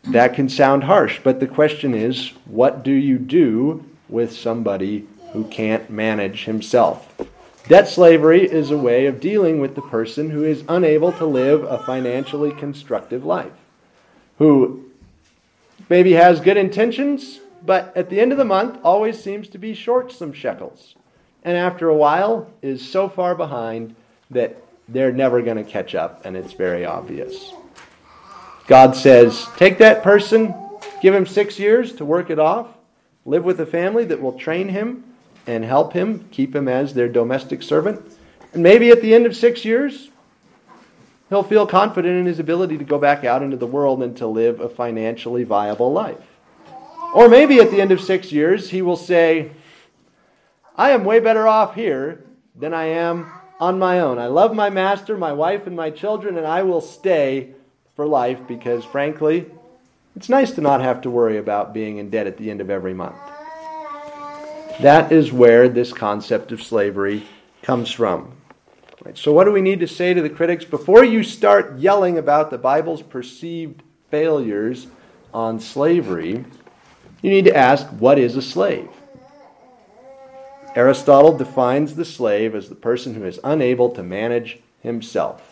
that 0.06 0.34
can 0.34 0.50
sound 0.50 0.84
harsh, 0.84 1.20
but 1.24 1.40
the 1.40 1.48
question 1.48 1.94
is 1.94 2.30
what 2.46 2.84
do 2.84 2.92
you 2.92 3.18
do 3.18 3.86
with 4.10 4.36
somebody 4.36 5.08
who 5.32 5.46
can't 5.46 5.90
manage 5.90 6.46
himself? 6.46 7.14
Debt 7.68 7.88
slavery 7.88 8.44
is 8.44 8.72
a 8.72 8.78
way 8.78 9.06
of 9.06 9.20
dealing 9.20 9.60
with 9.60 9.76
the 9.76 9.82
person 9.82 10.30
who 10.30 10.44
is 10.44 10.64
unable 10.68 11.12
to 11.14 11.26
live 11.26 11.64
a 11.64 11.78
financially 11.80 12.52
constructive 12.52 13.24
life, 13.24 13.52
who 14.40 14.84
maybe 15.88 16.14
has 16.14 16.40
good 16.40 16.58
intentions, 16.58 17.40
but 17.64 17.96
at 17.96 18.10
the 18.10 18.20
end 18.20 18.32
of 18.32 18.38
the 18.38 18.46
month 18.46 18.80
always 18.84 19.22
seems 19.22 19.48
to 19.50 19.60
be 19.60 19.74
short 19.74 20.12
some 20.12 20.34
shekels. 20.34 20.96
And 21.44 21.56
after 21.56 21.88
a 21.88 21.96
while 21.96 22.52
is 22.62 22.88
so 22.88 23.08
far 23.08 23.36
behind 23.36 23.96
that 24.32 24.58
they're 24.90 25.12
never 25.12 25.42
going 25.42 25.58
to 25.58 25.64
catch 25.64 25.96
up, 25.96 26.26
and 26.26 26.36
it's 26.36 26.54
very 26.54 26.86
obvious. 26.86 27.54
God 28.68 28.96
says, 28.96 29.48
Take 29.58 29.78
that 29.80 30.04
person, 30.04 30.54
give 31.02 31.14
him 31.14 31.26
six 31.26 31.60
years 31.60 31.94
to 31.94 32.06
work 32.06 32.30
it 32.30 32.40
off, 32.40 32.68
live 33.26 33.44
with 33.44 33.60
a 33.60 33.66
family 33.66 34.06
that 34.06 34.22
will 34.22 34.38
train 34.38 34.70
him 34.70 35.04
and 35.48 35.64
help 35.64 35.94
him, 35.94 36.28
keep 36.32 36.56
him 36.56 36.68
as 36.68 36.94
their 36.94 37.08
domestic 37.08 37.64
servant. 37.64 38.02
And 38.54 38.64
maybe 38.64 38.90
at 38.90 39.02
the 39.02 39.14
end 39.14 39.26
of 39.26 39.36
six 39.36 39.66
years, 39.66 40.10
he'll 41.30 41.44
feel 41.44 41.66
confident 41.66 42.20
in 42.20 42.26
his 42.26 42.40
ability 42.40 42.78
to 42.78 42.84
go 42.84 43.00
back 43.00 43.24
out 43.24 43.42
into 43.42 43.58
the 43.58 43.68
world 43.68 44.04
and 44.04 44.16
to 44.18 44.28
live 44.28 44.60
a 44.60 44.70
financially 44.70 45.44
viable 45.44 45.92
life. 45.92 46.18
Or 47.14 47.28
maybe 47.28 47.60
at 47.60 47.72
the 47.72 47.82
end 47.82 47.92
of 47.92 48.00
six 48.00 48.32
years, 48.32 48.70
he 48.70 48.82
will 48.82 48.98
say, 48.98 49.52
I 50.76 50.92
am 50.92 51.04
way 51.04 51.20
better 51.20 51.48
off 51.48 51.76
here 51.76 52.26
than 52.56 52.74
I 52.74 52.86
am 52.86 53.32
on 53.60 53.80
my 53.80 54.00
own. 54.00 54.18
I 54.18 54.28
love 54.28 54.56
my 54.56 54.70
master, 54.70 55.18
my 55.18 55.34
wife, 55.34 55.68
and 55.68 55.76
my 55.76 55.90
children, 55.90 56.38
and 56.38 56.48
I 56.48 56.64
will 56.64 56.82
stay 56.82 57.54
for 58.02 58.08
life 58.08 58.40
because, 58.48 58.84
frankly, 58.84 59.46
it's 60.16 60.28
nice 60.28 60.50
to 60.50 60.62
not 60.62 60.82
have 60.82 61.02
to 61.02 61.10
worry 61.12 61.38
about 61.38 61.72
being 61.72 62.00
in 62.00 62.10
debt 62.10 62.26
at 62.26 62.36
the 62.36 62.50
end 62.50 62.60
of 62.60 62.72
every 62.72 62.96
month. 62.96 63.16
That 64.80 65.12
is 65.12 65.32
where 65.32 65.70
this 65.70 65.94
concept 65.94 66.52
of 66.52 66.64
slavery 66.64 67.22
comes 67.62 67.92
from. 67.92 68.32
Right, 69.06 69.16
so, 69.16 69.32
what 69.34 69.44
do 69.44 69.52
we 69.52 69.62
need 69.62 69.82
to 69.82 69.88
say 69.88 70.16
to 70.16 70.22
the 70.24 70.32
critics? 70.32 70.66
Before 70.66 71.06
you 71.06 71.22
start 71.22 71.78
yelling 71.78 72.18
about 72.18 72.50
the 72.50 72.58
Bible's 72.58 73.04
perceived 73.04 73.84
failures 74.10 74.88
on 75.32 75.60
slavery, 75.60 76.44
you 77.22 77.30
need 77.30 77.46
to 77.46 77.56
ask 77.56 77.86
what 77.90 78.18
is 78.18 78.36
a 78.36 78.42
slave? 78.42 78.90
Aristotle 80.76 81.38
defines 81.38 81.94
the 81.94 82.06
slave 82.06 82.56
as 82.56 82.68
the 82.68 82.74
person 82.74 83.14
who 83.14 83.26
is 83.26 83.40
unable 83.44 83.92
to 83.92 84.02
manage 84.02 84.58
himself, 84.80 85.51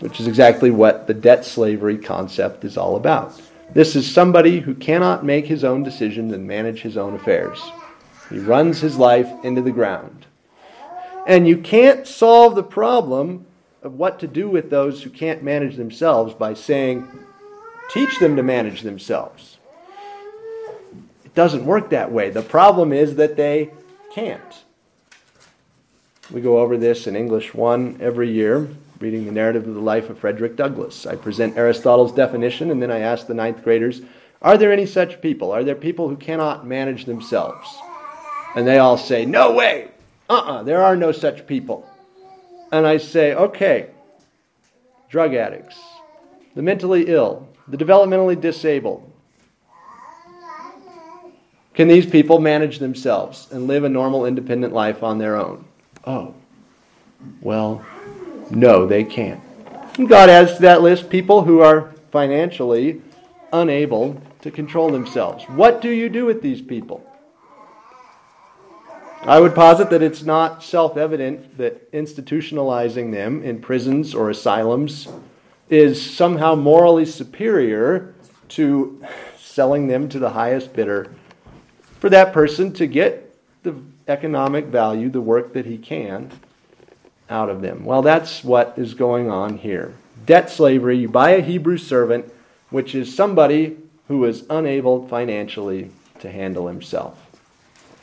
which 0.00 0.20
is 0.20 0.26
exactly 0.26 0.70
what 0.70 1.06
the 1.06 1.14
debt 1.14 1.44
slavery 1.44 1.98
concept 1.98 2.64
is 2.64 2.76
all 2.76 2.96
about. 2.96 3.40
This 3.72 3.96
is 3.96 4.12
somebody 4.12 4.60
who 4.60 4.74
cannot 4.74 5.24
make 5.24 5.46
his 5.46 5.64
own 5.64 5.82
decisions 5.82 6.32
and 6.32 6.46
manage 6.46 6.80
his 6.82 6.96
own 6.96 7.14
affairs. 7.14 7.60
He 8.30 8.38
runs 8.38 8.80
his 8.80 8.96
life 8.96 9.28
into 9.44 9.62
the 9.62 9.72
ground. 9.72 10.26
And 11.26 11.48
you 11.48 11.58
can't 11.58 12.06
solve 12.06 12.54
the 12.54 12.62
problem 12.62 13.46
of 13.82 13.94
what 13.94 14.20
to 14.20 14.26
do 14.26 14.48
with 14.48 14.70
those 14.70 15.02
who 15.02 15.10
can't 15.10 15.42
manage 15.42 15.76
themselves 15.76 16.34
by 16.34 16.54
saying, 16.54 17.06
teach 17.90 18.18
them 18.18 18.36
to 18.36 18.42
manage 18.42 18.82
themselves 18.82 19.58
It 21.24 21.34
doesn't 21.34 21.64
work 21.64 21.90
that 21.90 22.10
way. 22.10 22.30
The 22.30 22.42
problem 22.42 22.92
is 22.92 23.16
that 23.16 23.36
they 23.36 23.70
can't. 24.12 24.64
We 26.30 26.40
go 26.40 26.58
over 26.58 26.76
this 26.76 27.06
in 27.06 27.14
English 27.14 27.54
1 27.54 27.98
every 28.00 28.30
year. 28.30 28.68
Reading 28.98 29.26
the 29.26 29.32
narrative 29.32 29.66
of 29.68 29.74
the 29.74 29.80
life 29.80 30.08
of 30.08 30.18
Frederick 30.18 30.56
Douglass. 30.56 31.06
I 31.06 31.16
present 31.16 31.56
Aristotle's 31.56 32.12
definition, 32.12 32.70
and 32.70 32.82
then 32.82 32.90
I 32.90 33.00
ask 33.00 33.26
the 33.26 33.34
ninth 33.34 33.62
graders, 33.62 34.00
Are 34.40 34.56
there 34.56 34.72
any 34.72 34.86
such 34.86 35.20
people? 35.20 35.52
Are 35.52 35.64
there 35.64 35.74
people 35.74 36.08
who 36.08 36.16
cannot 36.16 36.66
manage 36.66 37.04
themselves? 37.04 37.68
And 38.54 38.66
they 38.66 38.78
all 38.78 38.96
say, 38.96 39.26
No 39.26 39.52
way! 39.52 39.90
Uh 40.28 40.34
uh-uh, 40.34 40.52
uh 40.52 40.62
there 40.62 40.82
are 40.82 40.96
no 40.96 41.12
such 41.12 41.46
people. 41.46 41.88
And 42.72 42.86
I 42.86 42.96
say, 42.96 43.34
Okay, 43.34 43.90
drug 45.10 45.34
addicts, 45.34 45.78
the 46.54 46.62
mentally 46.62 47.04
ill, 47.08 47.48
the 47.68 47.76
developmentally 47.76 48.40
disabled. 48.40 49.12
Can 51.74 51.88
these 51.88 52.06
people 52.06 52.38
manage 52.38 52.78
themselves 52.78 53.48
and 53.52 53.66
live 53.66 53.84
a 53.84 53.88
normal, 53.90 54.24
independent 54.24 54.72
life 54.72 55.02
on 55.02 55.18
their 55.18 55.36
own? 55.36 55.66
Oh, 56.06 56.34
well, 57.42 57.84
no, 58.50 58.86
they 58.86 59.04
can't. 59.04 59.40
God 59.96 60.28
adds 60.28 60.54
to 60.56 60.62
that 60.62 60.82
list 60.82 61.08
people 61.08 61.42
who 61.42 61.60
are 61.60 61.92
financially 62.10 63.00
unable 63.52 64.20
to 64.42 64.50
control 64.50 64.90
themselves. 64.90 65.44
What 65.44 65.80
do 65.80 65.88
you 65.88 66.08
do 66.08 66.26
with 66.26 66.42
these 66.42 66.60
people? 66.60 67.02
I 69.22 69.40
would 69.40 69.54
posit 69.54 69.90
that 69.90 70.02
it's 70.02 70.22
not 70.22 70.62
self 70.62 70.96
evident 70.96 71.56
that 71.58 71.90
institutionalizing 71.92 73.10
them 73.10 73.42
in 73.42 73.60
prisons 73.60 74.14
or 74.14 74.30
asylums 74.30 75.08
is 75.68 76.00
somehow 76.14 76.54
morally 76.54 77.06
superior 77.06 78.14
to 78.50 79.02
selling 79.36 79.88
them 79.88 80.08
to 80.10 80.18
the 80.18 80.30
highest 80.30 80.74
bidder 80.74 81.12
for 81.98 82.08
that 82.10 82.32
person 82.32 82.72
to 82.74 82.86
get 82.86 83.34
the 83.64 83.74
economic 84.06 84.66
value, 84.66 85.08
the 85.08 85.20
work 85.20 85.54
that 85.54 85.66
he 85.66 85.78
can 85.78 86.30
out 87.28 87.50
of 87.50 87.62
them. 87.62 87.84
Well, 87.84 88.02
that's 88.02 88.44
what 88.44 88.74
is 88.76 88.94
going 88.94 89.30
on 89.30 89.58
here. 89.58 89.94
Debt 90.24 90.50
slavery, 90.50 90.98
you 90.98 91.08
buy 91.08 91.30
a 91.30 91.42
Hebrew 91.42 91.78
servant, 91.78 92.32
which 92.70 92.94
is 92.94 93.14
somebody 93.14 93.76
who 94.08 94.24
is 94.24 94.44
unable 94.50 95.06
financially 95.08 95.90
to 96.20 96.30
handle 96.30 96.68
himself. 96.68 97.22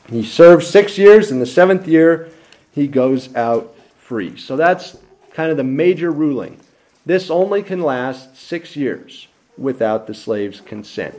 He 0.08 0.22
serves 0.22 0.66
six 0.66 0.98
years. 0.98 1.30
In 1.30 1.40
the 1.40 1.46
seventh 1.46 1.88
year, 1.88 2.30
he 2.72 2.86
goes 2.86 3.34
out 3.34 3.74
free. 3.98 4.36
So 4.36 4.56
that's 4.56 4.96
kind 5.32 5.50
of 5.50 5.56
the 5.56 5.64
major 5.64 6.10
ruling. 6.10 6.60
This 7.06 7.30
only 7.30 7.62
can 7.62 7.82
last 7.82 8.36
six 8.36 8.76
years 8.76 9.28
without 9.56 10.06
the 10.06 10.14
slave's 10.14 10.60
consent. 10.60 11.14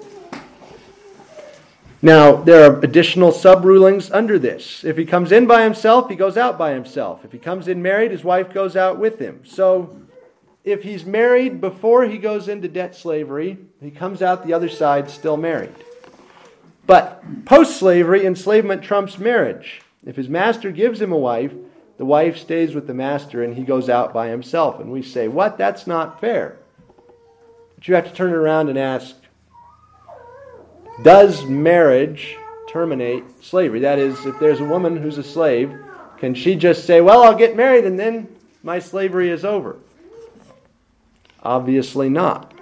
Now, 2.05 2.35
there 2.35 2.69
are 2.69 2.79
additional 2.81 3.31
sub 3.31 3.65
rulings 3.65 4.11
under 4.11 4.37
this. 4.37 4.83
If 4.83 4.95
he 4.95 5.05
comes 5.05 5.31
in 5.31 5.47
by 5.47 5.63
himself, 5.63 6.07
he 6.07 6.15
goes 6.15 6.37
out 6.37 6.55
by 6.55 6.71
himself. 6.71 7.25
If 7.25 7.31
he 7.31 7.39
comes 7.39 7.67
in 7.67 7.81
married, 7.81 8.11
his 8.11 8.23
wife 8.23 8.53
goes 8.53 8.75
out 8.75 8.99
with 8.99 9.17
him. 9.17 9.41
So, 9.43 10.01
if 10.63 10.83
he's 10.83 11.03
married 11.03 11.59
before 11.59 12.05
he 12.05 12.19
goes 12.19 12.47
into 12.47 12.67
debt 12.67 12.95
slavery, 12.95 13.57
he 13.81 13.89
comes 13.89 14.21
out 14.21 14.45
the 14.45 14.53
other 14.53 14.69
side 14.69 15.09
still 15.09 15.35
married. 15.35 15.73
But 16.85 17.23
post 17.43 17.77
slavery, 17.77 18.23
enslavement 18.23 18.83
trumps 18.83 19.17
marriage. 19.17 19.81
If 20.05 20.15
his 20.15 20.29
master 20.29 20.69
gives 20.69 21.01
him 21.01 21.11
a 21.11 21.17
wife, 21.17 21.55
the 21.97 22.05
wife 22.05 22.37
stays 22.37 22.75
with 22.75 22.85
the 22.85 22.93
master 22.93 23.43
and 23.43 23.55
he 23.55 23.63
goes 23.63 23.89
out 23.89 24.13
by 24.13 24.27
himself. 24.27 24.79
And 24.79 24.91
we 24.91 25.01
say, 25.01 25.27
What? 25.27 25.57
That's 25.57 25.87
not 25.87 26.21
fair. 26.21 26.59
But 27.73 27.87
you 27.87 27.95
have 27.95 28.07
to 28.07 28.13
turn 28.13 28.29
it 28.29 28.35
around 28.35 28.69
and 28.69 28.77
ask, 28.77 29.15
Does 31.01 31.45
marriage 31.45 32.37
terminate 32.69 33.23
slavery? 33.43 33.81
That 33.81 33.99
is, 33.99 34.25
if 34.25 34.39
there's 34.39 34.61
a 34.61 34.65
woman 34.65 34.97
who's 34.97 35.17
a 35.17 35.23
slave, 35.23 35.77
can 36.17 36.33
she 36.33 36.55
just 36.55 36.85
say, 36.85 37.01
Well, 37.01 37.23
I'll 37.23 37.35
get 37.35 37.55
married 37.55 37.85
and 37.85 37.99
then 37.99 38.33
my 38.63 38.79
slavery 38.79 39.29
is 39.29 39.43
over? 39.43 39.77
Obviously 41.43 42.09
not. 42.09 42.53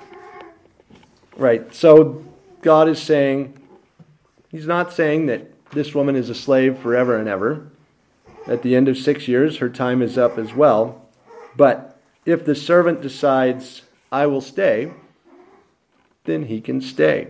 Right. 1.38 1.74
So 1.74 2.24
God 2.62 2.90
is 2.90 3.02
saying, 3.02 3.58
He's 4.50 4.67
not 4.67 4.93
saying 4.93 5.28
that 5.28 5.72
this 5.72 5.96
woman 5.96 6.15
is 6.15 6.30
a 6.30 6.36
slave 6.36 6.78
forever 6.80 7.17
and 7.17 7.28
ever. 7.28 7.69
At 8.46 8.62
the 8.62 8.76
end 8.76 8.88
of 8.88 8.98
six 8.98 9.28
years, 9.28 9.58
her 9.58 9.69
time 9.69 10.02
is 10.02 10.17
up 10.17 10.38
as 10.38 10.54
well. 10.54 11.08
But 11.56 12.00
if 12.26 12.46
the 12.46 12.56
servant 12.56 13.02
decides, 13.02 13.84
I 14.12 14.28
will 14.28 14.41
stay, 14.41 14.91
then 16.26 16.43
he 16.46 16.62
can 16.62 16.82
stay. 16.82 17.30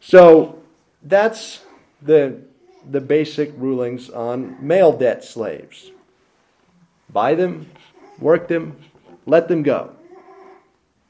So 0.00 0.60
that's 1.02 1.62
the, 2.02 2.40
the 2.88 3.00
basic 3.00 3.52
rulings 3.56 4.10
on 4.10 4.56
male 4.60 4.92
debt 4.92 5.24
slaves 5.24 5.90
buy 7.10 7.34
them, 7.34 7.66
work 8.18 8.48
them, 8.48 8.76
let 9.24 9.48
them 9.48 9.62
go. 9.62 9.90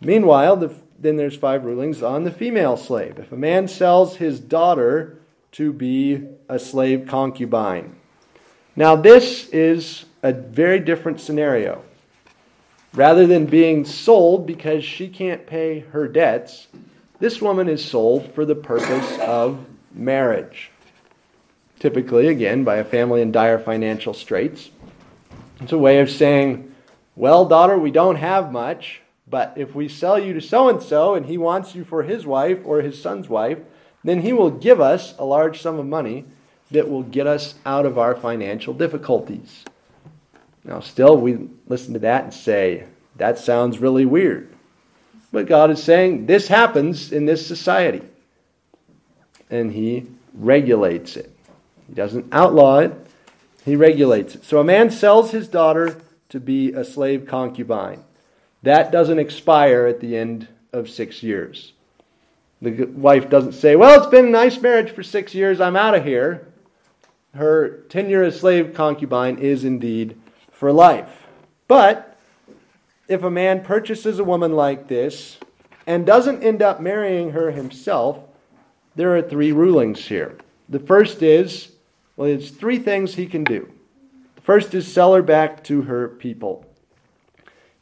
Meanwhile, 0.01 0.57
the 0.57 0.74
then 0.98 1.16
there's 1.16 1.37
five 1.37 1.64
rulings 1.64 2.03
on 2.03 2.24
the 2.24 2.31
female 2.31 2.77
slave. 2.77 3.18
If 3.18 3.31
a 3.31 3.37
man 3.37 3.68
sells 3.68 4.16
his 4.16 4.40
daughter 4.40 5.18
to 5.53 5.72
be 5.72 6.27
a 6.48 6.59
slave 6.59 7.07
concubine. 7.07 7.94
Now, 8.74 8.96
this 8.96 9.48
is 9.48 10.05
a 10.22 10.33
very 10.33 10.81
different 10.81 11.20
scenario. 11.20 11.83
Rather 12.94 13.27
than 13.27 13.46
being 13.46 13.85
sold 13.85 14.46
because 14.46 14.85
she 14.85 15.09
can't 15.09 15.46
pay 15.46 15.81
her 15.81 16.09
debts, 16.09 16.66
this 17.21 17.41
woman 17.41 17.69
is 17.69 17.85
sold 17.85 18.33
for 18.35 18.45
the 18.45 18.55
purpose 18.55 19.19
of 19.19 19.65
marriage. 19.93 20.71
Typically, 21.79 22.29
again, 22.29 22.65
by 22.65 22.77
a 22.77 22.85
family 22.85 23.23
in 23.23 23.33
dire 23.33 23.59
financial 23.59 24.15
straits. 24.15 24.71
It's 25.61 25.73
a 25.73 25.79
way 25.79 26.01
of 26.01 26.11
saying, 26.11 26.75
Well, 27.17 27.47
daughter, 27.47 27.79
we 27.79 27.91
don't 27.91 28.17
have 28.17 28.53
much 28.53 29.01
but 29.31 29.55
if 29.57 29.75
we 29.75 29.89
sell 29.89 30.19
you 30.19 30.35
to 30.35 30.41
so 30.41 30.69
and 30.69 30.83
so 30.83 31.15
and 31.15 31.27
he 31.27 31.39
wants 31.39 31.75
you 31.75 31.85
for 31.85 32.03
his 32.03 32.27
wife 32.27 32.61
or 32.65 32.81
his 32.81 33.01
son's 33.01 33.29
wife, 33.29 33.59
then 34.05 34.23
he 34.23 34.33
will 34.33 34.51
give 34.51 34.81
us 34.81 35.15
a 35.19 35.25
large 35.25 35.61
sum 35.61 35.79
of 35.79 35.87
money 35.87 36.25
that 36.71 36.89
will 36.89 37.03
get 37.03 37.27
us 37.27 37.55
out 37.67 37.85
of 37.85 37.99
our 37.99 38.15
financial 38.15 38.73
difficulties. 38.73 39.65
Now, 40.65 40.81
still, 40.81 41.17
we 41.17 41.49
listen 41.67 41.95
to 41.95 41.99
that 42.01 42.25
and 42.25 42.35
say, 42.35 42.85
that 43.17 43.39
sounds 43.39 43.79
really 43.79 44.05
weird. 44.05 44.53
But 45.33 45.47
God 45.47 45.71
is 45.71 45.83
saying 45.83 46.27
this 46.27 46.49
happens 46.49 47.12
in 47.12 47.27
this 47.27 47.47
society. 47.47 48.03
And 49.51 49.73
He 49.73 50.07
regulates 50.35 51.17
it. 51.17 51.31
He 51.87 51.95
doesn't 51.95 52.27
outlaw 52.33 52.79
it, 52.79 52.93
He 53.64 53.77
regulates 53.77 54.35
it. 54.35 54.45
So 54.45 54.61
a 54.61 54.64
man 54.64 54.91
sells 54.91 55.31
his 55.31 55.49
daughter 55.49 56.01
to 56.29 56.41
be 56.41 56.73
a 56.73 56.85
slave 56.85 57.27
concubine. 57.27 58.05
That 58.62 58.91
doesn't 58.91 59.19
expire 59.19 59.87
at 59.87 60.01
the 60.01 60.17
end 60.17 60.49
of 60.73 60.91
six 60.91 61.23
years. 61.23 61.73
The 62.61 62.85
wife 62.85 63.31
doesn't 63.31 63.53
say, 63.53 63.77
Well, 63.77 64.01
it's 64.01 64.11
been 64.11 64.27
a 64.27 64.31
nice 64.31 64.61
marriage 64.61 64.91
for 64.91 65.03
six 65.03 65.35
years, 65.35 65.61
I'm 65.61 65.77
out 65.77 65.95
of 65.95 66.05
here. 66.05 66.49
Her 67.35 67.83
tenure 67.88 68.25
as 68.25 68.41
slave 68.41 68.75
concubine 68.75 69.38
is 69.38 69.64
indeed 69.64 70.19
for 70.51 70.73
life. 70.73 71.27
But 71.69 72.18
if 73.09 73.23
a 73.23 73.31
man 73.31 73.64
purchases 73.64 74.18
a 74.18 74.25
woman 74.25 74.53
like 74.53 74.87
this 74.87 75.38
and 75.87 76.05
doesn't 76.05 76.42
end 76.42 76.62
up 76.62 76.81
marrying 76.81 77.31
her 77.33 77.51
himself, 77.51 78.23
there 78.94 79.16
are 79.16 79.23
three 79.23 79.51
rulings 79.51 80.07
here. 80.07 80.37
The 80.68 80.79
first 80.79 81.23
is, 81.23 81.73
well, 82.16 82.29
it's 82.29 82.51
three 82.51 82.79
things 82.79 83.14
he 83.14 83.27
can 83.27 83.44
do. 83.44 83.73
The 84.37 84.42
first 84.42 84.75
is 84.75 84.92
sell 84.92 85.14
her 85.14 85.23
back 85.23 85.64
to 85.64 85.83
her 85.83 86.09
people. 86.09 86.66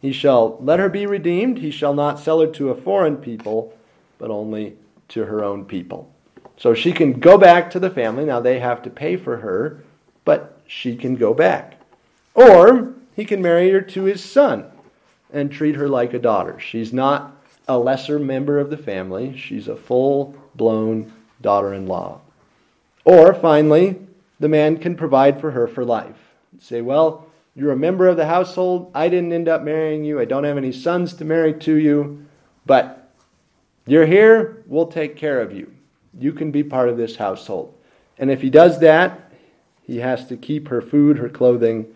He 0.00 0.12
shall 0.12 0.58
let 0.60 0.78
her 0.78 0.88
be 0.88 1.06
redeemed. 1.06 1.58
He 1.58 1.72
shall 1.72 1.94
not 1.94 2.20
sell 2.20 2.40
her 2.40 2.46
to 2.52 2.70
a 2.70 2.80
foreign 2.80 3.16
people, 3.16 3.76
but 4.18 4.30
only 4.30 4.76
to 5.08 5.24
her 5.24 5.42
own 5.42 5.64
people. 5.64 6.12
So 6.56 6.74
she 6.74 6.92
can 6.92 7.18
go 7.18 7.36
back 7.36 7.70
to 7.70 7.80
the 7.80 7.90
family. 7.90 8.24
Now 8.24 8.40
they 8.40 8.60
have 8.60 8.82
to 8.82 8.90
pay 8.90 9.16
for 9.16 9.38
her, 9.38 9.82
but 10.24 10.60
she 10.66 10.96
can 10.96 11.16
go 11.16 11.34
back. 11.34 11.80
Or 12.34 12.94
he 13.16 13.24
can 13.24 13.42
marry 13.42 13.70
her 13.70 13.80
to 13.80 14.04
his 14.04 14.22
son 14.22 14.70
and 15.32 15.50
treat 15.50 15.76
her 15.76 15.88
like 15.88 16.14
a 16.14 16.18
daughter. 16.18 16.58
She's 16.60 16.92
not 16.92 17.36
a 17.68 17.78
lesser 17.78 18.18
member 18.18 18.58
of 18.58 18.70
the 18.70 18.76
family, 18.76 19.36
she's 19.36 19.68
a 19.68 19.76
full 19.76 20.34
blown 20.54 21.12
daughter 21.40 21.74
in 21.74 21.86
law. 21.86 22.20
Or 23.04 23.34
finally, 23.34 23.98
the 24.40 24.48
man 24.48 24.76
can 24.78 24.96
provide 24.96 25.40
for 25.40 25.52
her 25.52 25.66
for 25.66 25.84
life. 25.84 26.34
Say, 26.58 26.80
well, 26.80 27.26
you're 27.54 27.72
a 27.72 27.76
member 27.76 28.06
of 28.06 28.16
the 28.16 28.26
household. 28.26 28.90
I 28.94 29.08
didn't 29.08 29.32
end 29.32 29.48
up 29.48 29.62
marrying 29.62 30.04
you. 30.04 30.20
I 30.20 30.24
don't 30.24 30.44
have 30.44 30.58
any 30.58 30.72
sons 30.72 31.14
to 31.14 31.24
marry 31.24 31.54
to 31.60 31.76
you. 31.76 32.26
But 32.66 33.10
you're 33.86 34.06
here. 34.06 34.62
We'll 34.66 34.88
take 34.88 35.16
care 35.16 35.40
of 35.40 35.52
you. 35.52 35.72
You 36.18 36.32
can 36.32 36.50
be 36.50 36.62
part 36.62 36.88
of 36.88 36.96
this 36.96 37.16
household. 37.16 37.74
And 38.18 38.30
if 38.30 38.42
he 38.42 38.50
does 38.50 38.80
that, 38.80 39.32
he 39.82 39.98
has 39.98 40.26
to 40.28 40.36
keep 40.36 40.68
her 40.68 40.82
food, 40.82 41.18
her 41.18 41.28
clothing. 41.28 41.86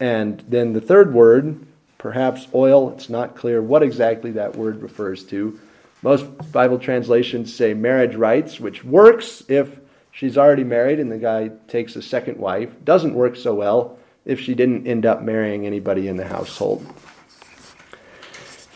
And 0.00 0.42
then 0.48 0.72
the 0.72 0.80
third 0.80 1.14
word, 1.14 1.64
perhaps 1.98 2.46
oil, 2.54 2.90
it's 2.90 3.10
not 3.10 3.36
clear 3.36 3.60
what 3.60 3.82
exactly 3.82 4.30
that 4.32 4.56
word 4.56 4.80
refers 4.80 5.24
to. 5.24 5.58
Most 6.00 6.26
Bible 6.52 6.78
translations 6.78 7.54
say 7.54 7.74
marriage 7.74 8.14
rights, 8.14 8.60
which 8.60 8.84
works 8.84 9.42
if 9.48 9.80
she's 10.12 10.38
already 10.38 10.64
married 10.64 11.00
and 11.00 11.10
the 11.10 11.18
guy 11.18 11.50
takes 11.66 11.96
a 11.96 12.02
second 12.02 12.38
wife. 12.38 12.72
Doesn't 12.84 13.14
work 13.14 13.34
so 13.36 13.54
well 13.54 13.98
if 14.24 14.40
she 14.40 14.54
didn't 14.54 14.86
end 14.86 15.04
up 15.04 15.22
marrying 15.22 15.66
anybody 15.66 16.06
in 16.06 16.16
the 16.16 16.26
household. 16.26 16.86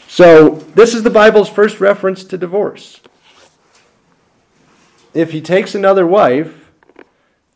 So, 0.09 0.57
this 0.75 0.95
is 0.95 1.05
the 1.05 1.11
Bible's 1.11 1.49
first 1.49 1.81
reference 1.81 2.25
to 2.25 2.37
divorce. 2.37 3.01
If 5.15 5.31
he 5.31 5.41
takes 5.41 5.75
another 5.75 6.07
wife 6.07 6.71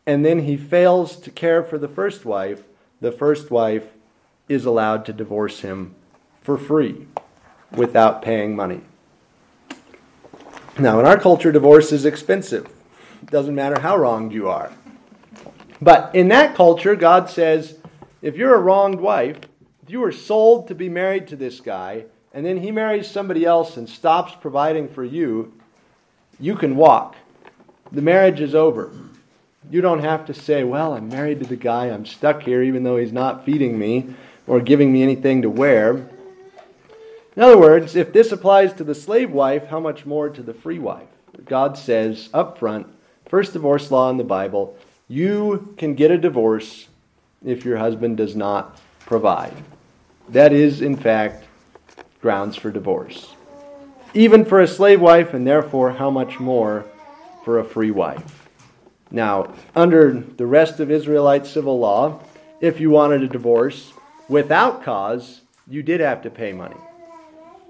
and 0.05 0.23
then 0.23 0.39
he 0.39 0.57
fails 0.57 1.17
to 1.17 1.29
care 1.29 1.61
for 1.61 1.77
the 1.77 1.87
first 1.87 2.23
wife, 2.23 2.63
the 3.01 3.11
first 3.11 3.51
wife 3.51 3.83
is 4.47 4.65
allowed 4.65 5.05
to 5.05 5.13
divorce 5.13 5.61
him 5.61 5.95
for 6.41 6.57
free 6.57 7.07
without 7.71 8.21
paying 8.21 8.55
money. 8.55 8.81
Now, 10.79 10.99
in 10.99 11.05
our 11.05 11.19
culture, 11.19 11.51
divorce 11.51 11.91
is 11.91 12.05
expensive. 12.05 12.65
It 13.23 13.31
doesn't 13.31 13.55
matter 13.55 13.79
how 13.81 13.97
wronged 13.97 14.31
you 14.31 14.47
are. 14.47 14.71
But 15.81 16.13
in 16.13 16.27
that 16.29 16.55
culture, 16.55 16.95
God 16.95 17.29
says 17.29 17.77
if 18.21 18.35
you're 18.35 18.55
a 18.55 18.59
wronged 18.59 18.99
wife, 18.99 19.39
if 19.83 19.89
you 19.89 19.99
were 19.99 20.11
sold 20.11 20.67
to 20.67 20.75
be 20.75 20.89
married 20.89 21.27
to 21.27 21.35
this 21.35 21.59
guy, 21.59 22.05
and 22.33 22.45
then 22.45 22.57
he 22.57 22.71
marries 22.71 23.09
somebody 23.09 23.45
else 23.45 23.77
and 23.77 23.89
stops 23.89 24.33
providing 24.39 24.87
for 24.87 25.03
you, 25.03 25.53
you 26.39 26.55
can 26.55 26.75
walk. 26.75 27.15
The 27.91 28.01
marriage 28.01 28.39
is 28.39 28.53
over. 28.53 28.91
You 29.69 29.81
don't 29.81 30.01
have 30.01 30.25
to 30.27 30.33
say, 30.33 30.63
Well, 30.63 30.93
I'm 30.93 31.09
married 31.09 31.39
to 31.39 31.47
the 31.47 31.55
guy, 31.55 31.85
I'm 31.85 32.05
stuck 32.05 32.43
here 32.43 32.61
even 32.61 32.83
though 32.83 32.97
he's 32.97 33.11
not 33.11 33.45
feeding 33.45 33.79
me 33.79 34.15
or 34.47 34.61
giving 34.61 34.91
me 34.91 35.03
anything 35.03 35.41
to 35.43 35.49
wear. 35.49 36.09
In 37.35 37.43
other 37.43 37.57
words, 37.57 37.95
if 37.95 38.11
this 38.11 38.31
applies 38.31 38.73
to 38.73 38.83
the 38.83 38.95
slave 38.95 39.31
wife, 39.31 39.67
how 39.67 39.79
much 39.79 40.05
more 40.05 40.29
to 40.29 40.41
the 40.41 40.53
free 40.53 40.79
wife? 40.79 41.07
God 41.45 41.77
says 41.77 42.29
up 42.33 42.57
front, 42.57 42.87
first 43.27 43.53
divorce 43.53 43.91
law 43.91 44.09
in 44.09 44.17
the 44.17 44.23
Bible, 44.23 44.75
you 45.07 45.73
can 45.77 45.93
get 45.93 46.09
a 46.09 46.17
divorce 46.17 46.87
if 47.45 47.63
your 47.63 47.77
husband 47.77 48.17
does 48.17 48.35
not 48.35 48.79
provide. 49.01 49.53
That 50.29 50.51
is, 50.51 50.81
in 50.81 50.97
fact, 50.97 51.45
grounds 52.21 52.55
for 52.55 52.71
divorce. 52.71 53.35
Even 54.13 54.43
for 54.43 54.61
a 54.61 54.67
slave 54.67 54.99
wife, 54.99 55.33
and 55.33 55.45
therefore, 55.45 55.91
how 55.91 56.09
much 56.09 56.39
more 56.39 56.85
for 57.45 57.59
a 57.59 57.63
free 57.63 57.91
wife? 57.91 58.49
Now, 59.11 59.53
under 59.75 60.13
the 60.13 60.45
rest 60.45 60.79
of 60.79 60.91
Israelite 60.91 61.45
civil 61.45 61.79
law, 61.79 62.21
if 62.59 62.79
you 62.79 62.89
wanted 62.89 63.21
a 63.23 63.27
divorce 63.27 63.93
without 64.29 64.83
cause, 64.83 65.41
you 65.67 65.83
did 65.83 65.99
have 65.99 66.21
to 66.23 66.29
pay 66.29 66.53
money. 66.53 66.77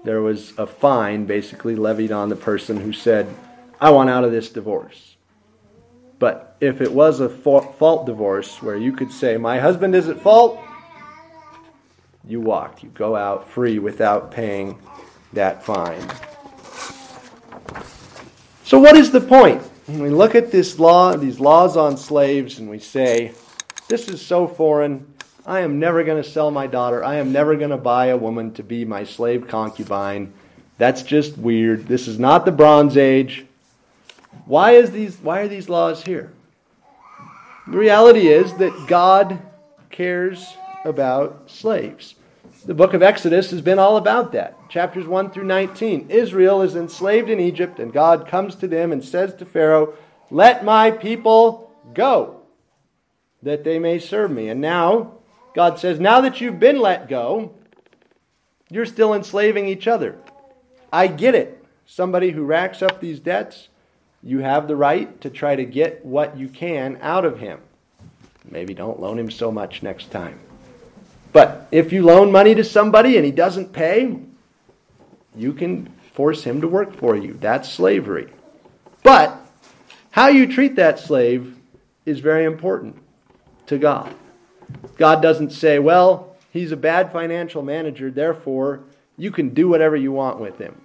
There 0.04 0.22
was 0.22 0.52
a 0.58 0.66
fine 0.66 1.26
basically 1.26 1.76
levied 1.76 2.12
on 2.12 2.28
the 2.28 2.36
person 2.36 2.80
who 2.80 2.92
said, 2.92 3.26
I 3.80 3.90
want 3.90 4.10
out 4.10 4.24
of 4.24 4.32
this 4.32 4.50
divorce. 4.50 5.16
But 6.18 6.56
if 6.60 6.80
it 6.80 6.92
was 6.92 7.20
a 7.20 7.28
fault 7.28 8.06
divorce 8.06 8.60
where 8.62 8.76
you 8.76 8.92
could 8.92 9.12
say, 9.12 9.36
My 9.36 9.58
husband 9.58 9.94
is 9.94 10.08
at 10.08 10.20
fault, 10.20 10.58
you 12.26 12.40
walked. 12.40 12.82
You 12.82 12.90
go 12.90 13.16
out 13.16 13.48
free 13.48 13.78
without 13.78 14.30
paying 14.30 14.78
that 15.32 15.64
fine. 15.64 16.02
So, 18.64 18.78
what 18.78 18.96
is 18.96 19.12
the 19.12 19.20
point? 19.20 19.62
When 19.86 20.02
we 20.02 20.10
look 20.10 20.34
at 20.34 20.52
this 20.52 20.78
law, 20.78 21.16
these 21.16 21.40
laws 21.40 21.76
on 21.76 21.96
slaves, 21.96 22.58
and 22.58 22.68
we 22.68 22.78
say, 22.78 23.32
This 23.88 24.08
is 24.08 24.20
so 24.20 24.46
foreign. 24.46 25.06
I 25.48 25.60
am 25.60 25.78
never 25.78 26.04
going 26.04 26.22
to 26.22 26.28
sell 26.28 26.50
my 26.50 26.66
daughter. 26.66 27.02
I 27.02 27.14
am 27.14 27.32
never 27.32 27.56
going 27.56 27.70
to 27.70 27.78
buy 27.78 28.08
a 28.08 28.18
woman 28.18 28.52
to 28.52 28.62
be 28.62 28.84
my 28.84 29.04
slave 29.04 29.48
concubine. 29.48 30.34
That's 30.76 31.02
just 31.02 31.38
weird. 31.38 31.86
This 31.86 32.06
is 32.06 32.18
not 32.18 32.44
the 32.44 32.52
Bronze 32.52 32.98
Age. 32.98 33.46
Why, 34.44 34.72
is 34.72 34.90
these, 34.90 35.16
why 35.16 35.40
are 35.40 35.48
these 35.48 35.70
laws 35.70 36.04
here? 36.04 36.30
The 37.66 37.78
reality 37.78 38.28
is 38.28 38.52
that 38.56 38.88
God 38.88 39.40
cares 39.88 40.46
about 40.84 41.50
slaves. 41.50 42.14
The 42.66 42.74
book 42.74 42.92
of 42.92 43.02
Exodus 43.02 43.50
has 43.50 43.62
been 43.62 43.78
all 43.78 43.96
about 43.96 44.32
that. 44.32 44.68
Chapters 44.68 45.06
1 45.06 45.30
through 45.30 45.44
19. 45.44 46.10
Israel 46.10 46.60
is 46.60 46.76
enslaved 46.76 47.30
in 47.30 47.40
Egypt, 47.40 47.78
and 47.78 47.90
God 47.90 48.28
comes 48.28 48.54
to 48.56 48.68
them 48.68 48.92
and 48.92 49.02
says 49.02 49.34
to 49.36 49.46
Pharaoh, 49.46 49.94
Let 50.30 50.62
my 50.62 50.90
people 50.90 51.72
go, 51.94 52.42
that 53.42 53.64
they 53.64 53.78
may 53.78 53.98
serve 53.98 54.30
me. 54.30 54.50
And 54.50 54.60
now, 54.60 55.14
God 55.54 55.78
says, 55.78 55.98
Now 55.98 56.20
that 56.22 56.40
you've 56.40 56.60
been 56.60 56.80
let 56.80 57.08
go, 57.08 57.54
you're 58.70 58.86
still 58.86 59.14
enslaving 59.14 59.68
each 59.68 59.88
other. 59.88 60.18
I 60.92 61.06
get 61.06 61.34
it. 61.34 61.64
Somebody 61.86 62.30
who 62.30 62.44
racks 62.44 62.82
up 62.82 63.00
these 63.00 63.20
debts 63.20 63.68
you 64.22 64.40
have 64.40 64.66
the 64.66 64.76
right 64.76 65.20
to 65.20 65.30
try 65.30 65.54
to 65.54 65.64
get 65.64 66.04
what 66.04 66.36
you 66.36 66.48
can 66.48 66.98
out 67.00 67.24
of 67.24 67.38
him. 67.38 67.60
Maybe 68.50 68.74
don't 68.74 69.00
loan 69.00 69.18
him 69.18 69.30
so 69.30 69.52
much 69.52 69.82
next 69.82 70.10
time. 70.10 70.38
But 71.32 71.68
if 71.70 71.92
you 71.92 72.02
loan 72.02 72.32
money 72.32 72.54
to 72.54 72.64
somebody 72.64 73.16
and 73.16 73.24
he 73.24 73.30
doesn't 73.30 73.72
pay, 73.72 74.18
you 75.36 75.52
can 75.52 75.86
force 76.12 76.42
him 76.42 76.62
to 76.62 76.68
work 76.68 76.94
for 76.94 77.14
you. 77.16 77.34
That's 77.34 77.70
slavery. 77.70 78.28
But 79.02 79.38
how 80.10 80.28
you 80.28 80.52
treat 80.52 80.76
that 80.76 80.98
slave 80.98 81.56
is 82.04 82.20
very 82.20 82.44
important 82.44 82.96
to 83.66 83.78
God. 83.78 84.14
God 84.96 85.22
doesn't 85.22 85.50
say, 85.50 85.78
well, 85.78 86.36
he's 86.50 86.72
a 86.72 86.76
bad 86.76 87.12
financial 87.12 87.62
manager, 87.62 88.10
therefore 88.10 88.80
you 89.16 89.30
can 89.30 89.50
do 89.50 89.68
whatever 89.68 89.96
you 89.96 90.12
want 90.12 90.38
with 90.38 90.58
him. 90.58 90.80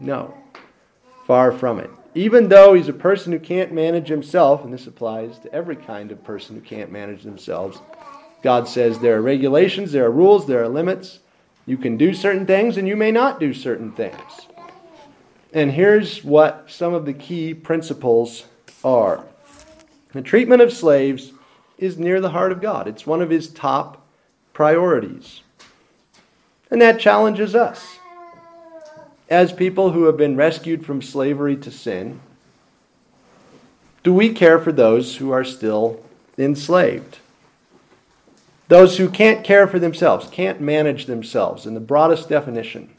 No, 0.00 0.34
far 1.26 1.52
from 1.52 1.80
it 1.80 1.90
even 2.18 2.48
though 2.48 2.74
he's 2.74 2.88
a 2.88 2.92
person 2.92 3.32
who 3.32 3.38
can't 3.38 3.72
manage 3.72 4.08
himself, 4.08 4.64
and 4.64 4.72
this 4.72 4.88
applies 4.88 5.38
to 5.38 5.52
every 5.52 5.76
kind 5.76 6.10
of 6.10 6.24
person 6.24 6.56
who 6.56 6.60
can't 6.60 6.90
manage 6.90 7.22
themselves, 7.22 7.80
God 8.42 8.66
says 8.66 8.98
there 8.98 9.16
are 9.16 9.22
regulations, 9.22 9.92
there 9.92 10.06
are 10.06 10.10
rules, 10.10 10.44
there 10.44 10.62
are 10.62 10.68
limits. 10.68 11.20
You 11.64 11.76
can 11.76 11.96
do 11.96 12.12
certain 12.14 12.44
things 12.44 12.76
and 12.76 12.88
you 12.88 12.96
may 12.96 13.12
not 13.12 13.38
do 13.38 13.54
certain 13.54 13.92
things. 13.92 14.18
And 15.52 15.70
here's 15.70 16.24
what 16.24 16.64
some 16.68 16.92
of 16.92 17.04
the 17.04 17.12
key 17.12 17.54
principles 17.54 18.46
are 18.82 19.24
the 20.12 20.22
treatment 20.22 20.62
of 20.62 20.72
slaves 20.72 21.32
is 21.78 21.98
near 21.98 22.20
the 22.20 22.30
heart 22.30 22.52
of 22.52 22.60
God, 22.60 22.86
it's 22.88 23.06
one 23.06 23.22
of 23.22 23.30
his 23.30 23.48
top 23.48 24.06
priorities. 24.52 25.42
And 26.70 26.82
that 26.82 27.00
challenges 27.00 27.54
us 27.54 27.98
as 29.30 29.52
people 29.52 29.92
who 29.92 30.04
have 30.04 30.16
been 30.16 30.36
rescued 30.36 30.84
from 30.84 31.02
slavery 31.02 31.56
to 31.56 31.70
sin, 31.70 32.20
do 34.02 34.12
we 34.12 34.32
care 34.32 34.58
for 34.58 34.72
those 34.72 35.16
who 35.16 35.30
are 35.30 35.44
still 35.44 36.02
enslaved? 36.38 37.18
Those 38.68 38.98
who 38.98 39.08
can't 39.08 39.44
care 39.44 39.66
for 39.66 39.78
themselves, 39.78 40.28
can't 40.30 40.60
manage 40.60 41.06
themselves, 41.06 41.66
in 41.66 41.74
the 41.74 41.80
broadest 41.80 42.28
definition. 42.28 42.90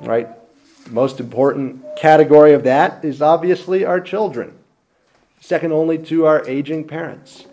Right? 0.00 0.28
The 0.84 0.90
most 0.90 1.20
important 1.20 1.82
category 1.96 2.52
of 2.52 2.64
that 2.64 3.04
is 3.04 3.22
obviously 3.22 3.84
our 3.84 4.00
children, 4.00 4.56
second 5.40 5.72
only 5.72 5.98
to 5.98 6.26
our 6.26 6.46
aging 6.46 6.86
parents. 6.86 7.46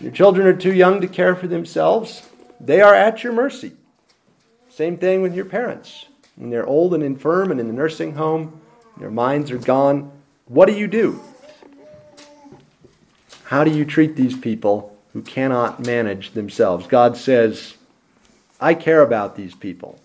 Your 0.00 0.12
children 0.12 0.46
are 0.46 0.56
too 0.56 0.72
young 0.72 1.00
to 1.00 1.08
care 1.08 1.36
for 1.36 1.46
themselves, 1.46 2.28
they 2.60 2.80
are 2.80 2.94
at 2.94 3.22
your 3.22 3.32
mercy. 3.32 3.72
Same 4.68 4.96
thing 4.96 5.20
with 5.20 5.34
your 5.34 5.44
parents 5.44 6.06
When 6.36 6.48
they're 6.48 6.66
old 6.66 6.94
and 6.94 7.02
infirm 7.02 7.50
and 7.50 7.60
in 7.60 7.66
the 7.66 7.74
nursing 7.74 8.14
home, 8.14 8.60
their 8.98 9.10
minds 9.10 9.50
are 9.50 9.58
gone, 9.58 10.10
what 10.46 10.66
do 10.66 10.74
you 10.74 10.86
do? 10.86 11.22
How 13.44 13.64
do 13.64 13.70
you 13.70 13.84
treat 13.84 14.16
these 14.16 14.36
people 14.36 14.96
who 15.12 15.20
cannot 15.20 15.84
manage 15.84 16.32
themselves? 16.32 16.86
God 16.86 17.16
says, 17.16 17.74
I 18.60 18.74
care 18.74 19.02
about 19.02 19.36
these 19.36 19.54
people. 19.54 19.98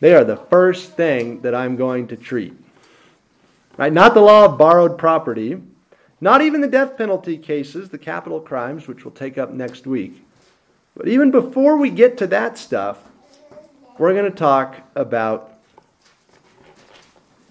They 0.00 0.14
are 0.14 0.24
the 0.24 0.36
first 0.36 0.92
thing 0.92 1.42
that 1.42 1.54
I'm 1.54 1.76
going 1.76 2.08
to 2.08 2.16
treat. 2.16 2.54
Right? 3.76 3.92
Not 3.92 4.14
the 4.14 4.20
law 4.20 4.46
of 4.46 4.58
borrowed 4.58 4.96
property, 4.96 5.60
not 6.22 6.40
even 6.40 6.60
the 6.60 6.68
death 6.68 6.96
penalty 6.96 7.36
cases, 7.36 7.88
the 7.88 7.98
capital 7.98 8.40
crimes, 8.40 8.86
which 8.86 9.04
we'll 9.04 9.12
take 9.12 9.38
up 9.38 9.50
next 9.50 9.88
week. 9.88 10.24
But 10.96 11.08
even 11.08 11.32
before 11.32 11.76
we 11.76 11.90
get 11.90 12.16
to 12.18 12.28
that 12.28 12.56
stuff, 12.56 13.02
we're 13.98 14.12
going 14.12 14.30
to 14.30 14.38
talk 14.38 14.76
about 14.94 15.58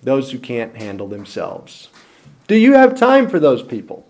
those 0.02 0.32
who 0.32 0.40
can't 0.40 0.78
handle 0.78 1.10
themselves. 1.10 1.90
Do 2.48 2.56
you 2.56 2.72
have 2.72 2.98
time 2.98 3.28
for 3.28 3.42
those 3.42 3.62
people? 3.62 4.08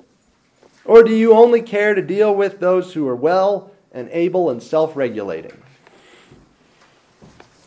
Or 0.86 1.02
do 1.02 1.16
you 1.16 1.34
only 1.34 1.64
care 1.64 1.96
to 1.96 2.02
deal 2.04 2.36
with 2.36 2.60
those 2.60 2.94
who 2.94 3.08
are 3.08 3.16
well 3.16 3.72
and 3.92 4.10
able 4.12 4.52
and 4.52 4.62
self 4.62 4.96
regulating? 4.96 5.60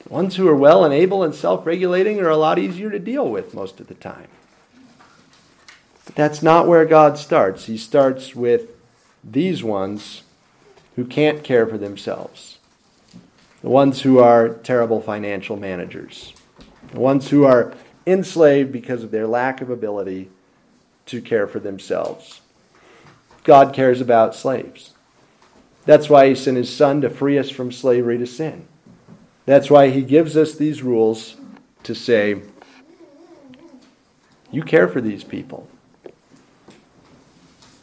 Ones 0.08 0.36
who 0.36 0.46
are 0.46 0.54
well 0.54 0.84
and 0.84 0.94
able 0.94 1.24
and 1.24 1.34
self 1.34 1.66
regulating 1.66 2.20
are 2.20 2.30
a 2.30 2.36
lot 2.36 2.60
easier 2.60 2.88
to 2.88 3.00
deal 3.00 3.28
with 3.28 3.52
most 3.52 3.80
of 3.80 3.88
the 3.88 3.94
time. 3.94 4.28
That's 6.14 6.42
not 6.42 6.68
where 6.68 6.84
God 6.84 7.18
starts. 7.18 7.66
He 7.66 7.76
starts 7.76 8.34
with 8.34 8.70
these 9.22 9.64
ones 9.64 10.22
who 10.96 11.04
can't 11.04 11.42
care 11.42 11.66
for 11.66 11.78
themselves 11.78 12.54
the 13.64 13.70
ones 13.70 14.02
who 14.02 14.18
are 14.18 14.50
terrible 14.50 15.00
financial 15.00 15.56
managers, 15.56 16.34
the 16.92 17.00
ones 17.00 17.30
who 17.30 17.44
are 17.44 17.72
enslaved 18.06 18.70
because 18.70 19.02
of 19.02 19.10
their 19.10 19.26
lack 19.26 19.62
of 19.62 19.70
ability 19.70 20.28
to 21.06 21.22
care 21.22 21.46
for 21.46 21.60
themselves. 21.60 22.42
God 23.42 23.72
cares 23.72 24.02
about 24.02 24.34
slaves. 24.34 24.90
That's 25.86 26.10
why 26.10 26.28
he 26.28 26.34
sent 26.34 26.58
his 26.58 26.74
son 26.74 27.00
to 27.00 27.08
free 27.08 27.38
us 27.38 27.48
from 27.48 27.72
slavery 27.72 28.18
to 28.18 28.26
sin. 28.26 28.68
That's 29.46 29.70
why 29.70 29.88
he 29.88 30.02
gives 30.02 30.36
us 30.36 30.56
these 30.56 30.82
rules 30.82 31.36
to 31.84 31.94
say, 31.94 32.42
you 34.50 34.62
care 34.62 34.88
for 34.88 35.00
these 35.00 35.24
people. 35.24 35.70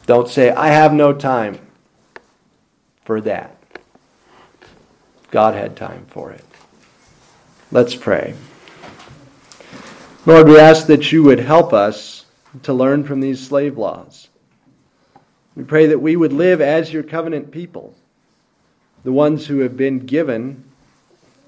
Don't 0.06 0.28
say, 0.28 0.50
I 0.50 0.68
have 0.68 0.92
no 0.92 1.12
time 1.12 1.58
for 3.04 3.20
that. 3.22 3.56
God 5.30 5.54
had 5.54 5.76
time 5.76 6.06
for 6.08 6.30
it. 6.30 6.44
Let's 7.70 7.94
pray. 7.94 8.34
Lord, 10.26 10.48
we 10.48 10.58
ask 10.58 10.86
that 10.86 11.10
you 11.10 11.22
would 11.22 11.40
help 11.40 11.72
us 11.72 12.26
to 12.64 12.72
learn 12.72 13.04
from 13.04 13.20
these 13.20 13.44
slave 13.44 13.78
laws. 13.78 14.28
We 15.56 15.64
pray 15.64 15.86
that 15.86 16.00
we 16.00 16.16
would 16.16 16.32
live 16.32 16.60
as 16.60 16.92
your 16.92 17.02
covenant 17.02 17.50
people, 17.50 17.94
the 19.04 19.12
ones 19.12 19.46
who 19.46 19.60
have 19.60 19.76
been 19.76 20.00
given 20.00 20.64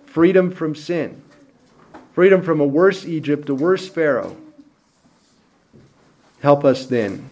freedom 0.06 0.50
from 0.50 0.74
sin, 0.74 1.22
freedom 2.12 2.42
from 2.42 2.60
a 2.60 2.66
worse 2.66 3.04
Egypt, 3.04 3.48
a 3.48 3.54
worse 3.54 3.88
Pharaoh. 3.88 4.36
Help 6.40 6.64
us 6.64 6.86
then 6.86 7.28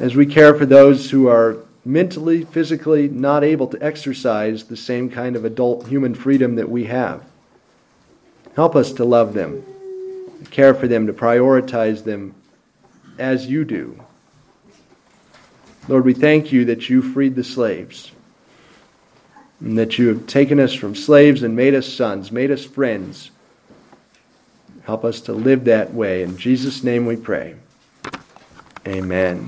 as 0.00 0.16
we 0.16 0.24
care 0.24 0.54
for 0.54 0.66
those 0.66 1.10
who 1.10 1.28
are 1.28 1.58
mentally, 1.84 2.44
physically 2.44 3.06
not 3.08 3.44
able 3.44 3.66
to 3.68 3.82
exercise 3.82 4.64
the 4.64 4.76
same 4.76 5.10
kind 5.10 5.36
of 5.36 5.44
adult 5.44 5.86
human 5.86 6.14
freedom 6.14 6.56
that 6.56 6.68
we 6.68 6.86
have. 6.86 7.22
Help 8.56 8.74
us 8.74 8.94
to 8.94 9.04
love 9.04 9.34
them, 9.34 9.62
to 10.42 10.50
care 10.50 10.74
for 10.74 10.88
them, 10.88 11.06
to 11.06 11.12
prioritize 11.12 12.02
them 12.02 12.34
as 13.18 13.46
you 13.46 13.64
do. 13.64 14.02
Lord, 15.86 16.04
we 16.04 16.14
thank 16.14 16.50
you 16.50 16.64
that 16.66 16.88
you 16.88 17.02
freed 17.02 17.34
the 17.34 17.44
slaves, 17.44 18.10
and 19.60 19.76
that 19.78 19.98
you 19.98 20.08
have 20.08 20.26
taken 20.26 20.58
us 20.58 20.72
from 20.72 20.94
slaves 20.94 21.42
and 21.42 21.54
made 21.54 21.74
us 21.74 21.86
sons, 21.86 22.32
made 22.32 22.50
us 22.50 22.64
friends. 22.64 23.30
Help 24.84 25.04
us 25.04 25.20
to 25.22 25.32
live 25.32 25.64
that 25.64 25.92
way. 25.92 26.22
In 26.22 26.38
Jesus' 26.38 26.82
name 26.82 27.04
we 27.04 27.16
pray. 27.16 27.54
Amen. 28.86 29.46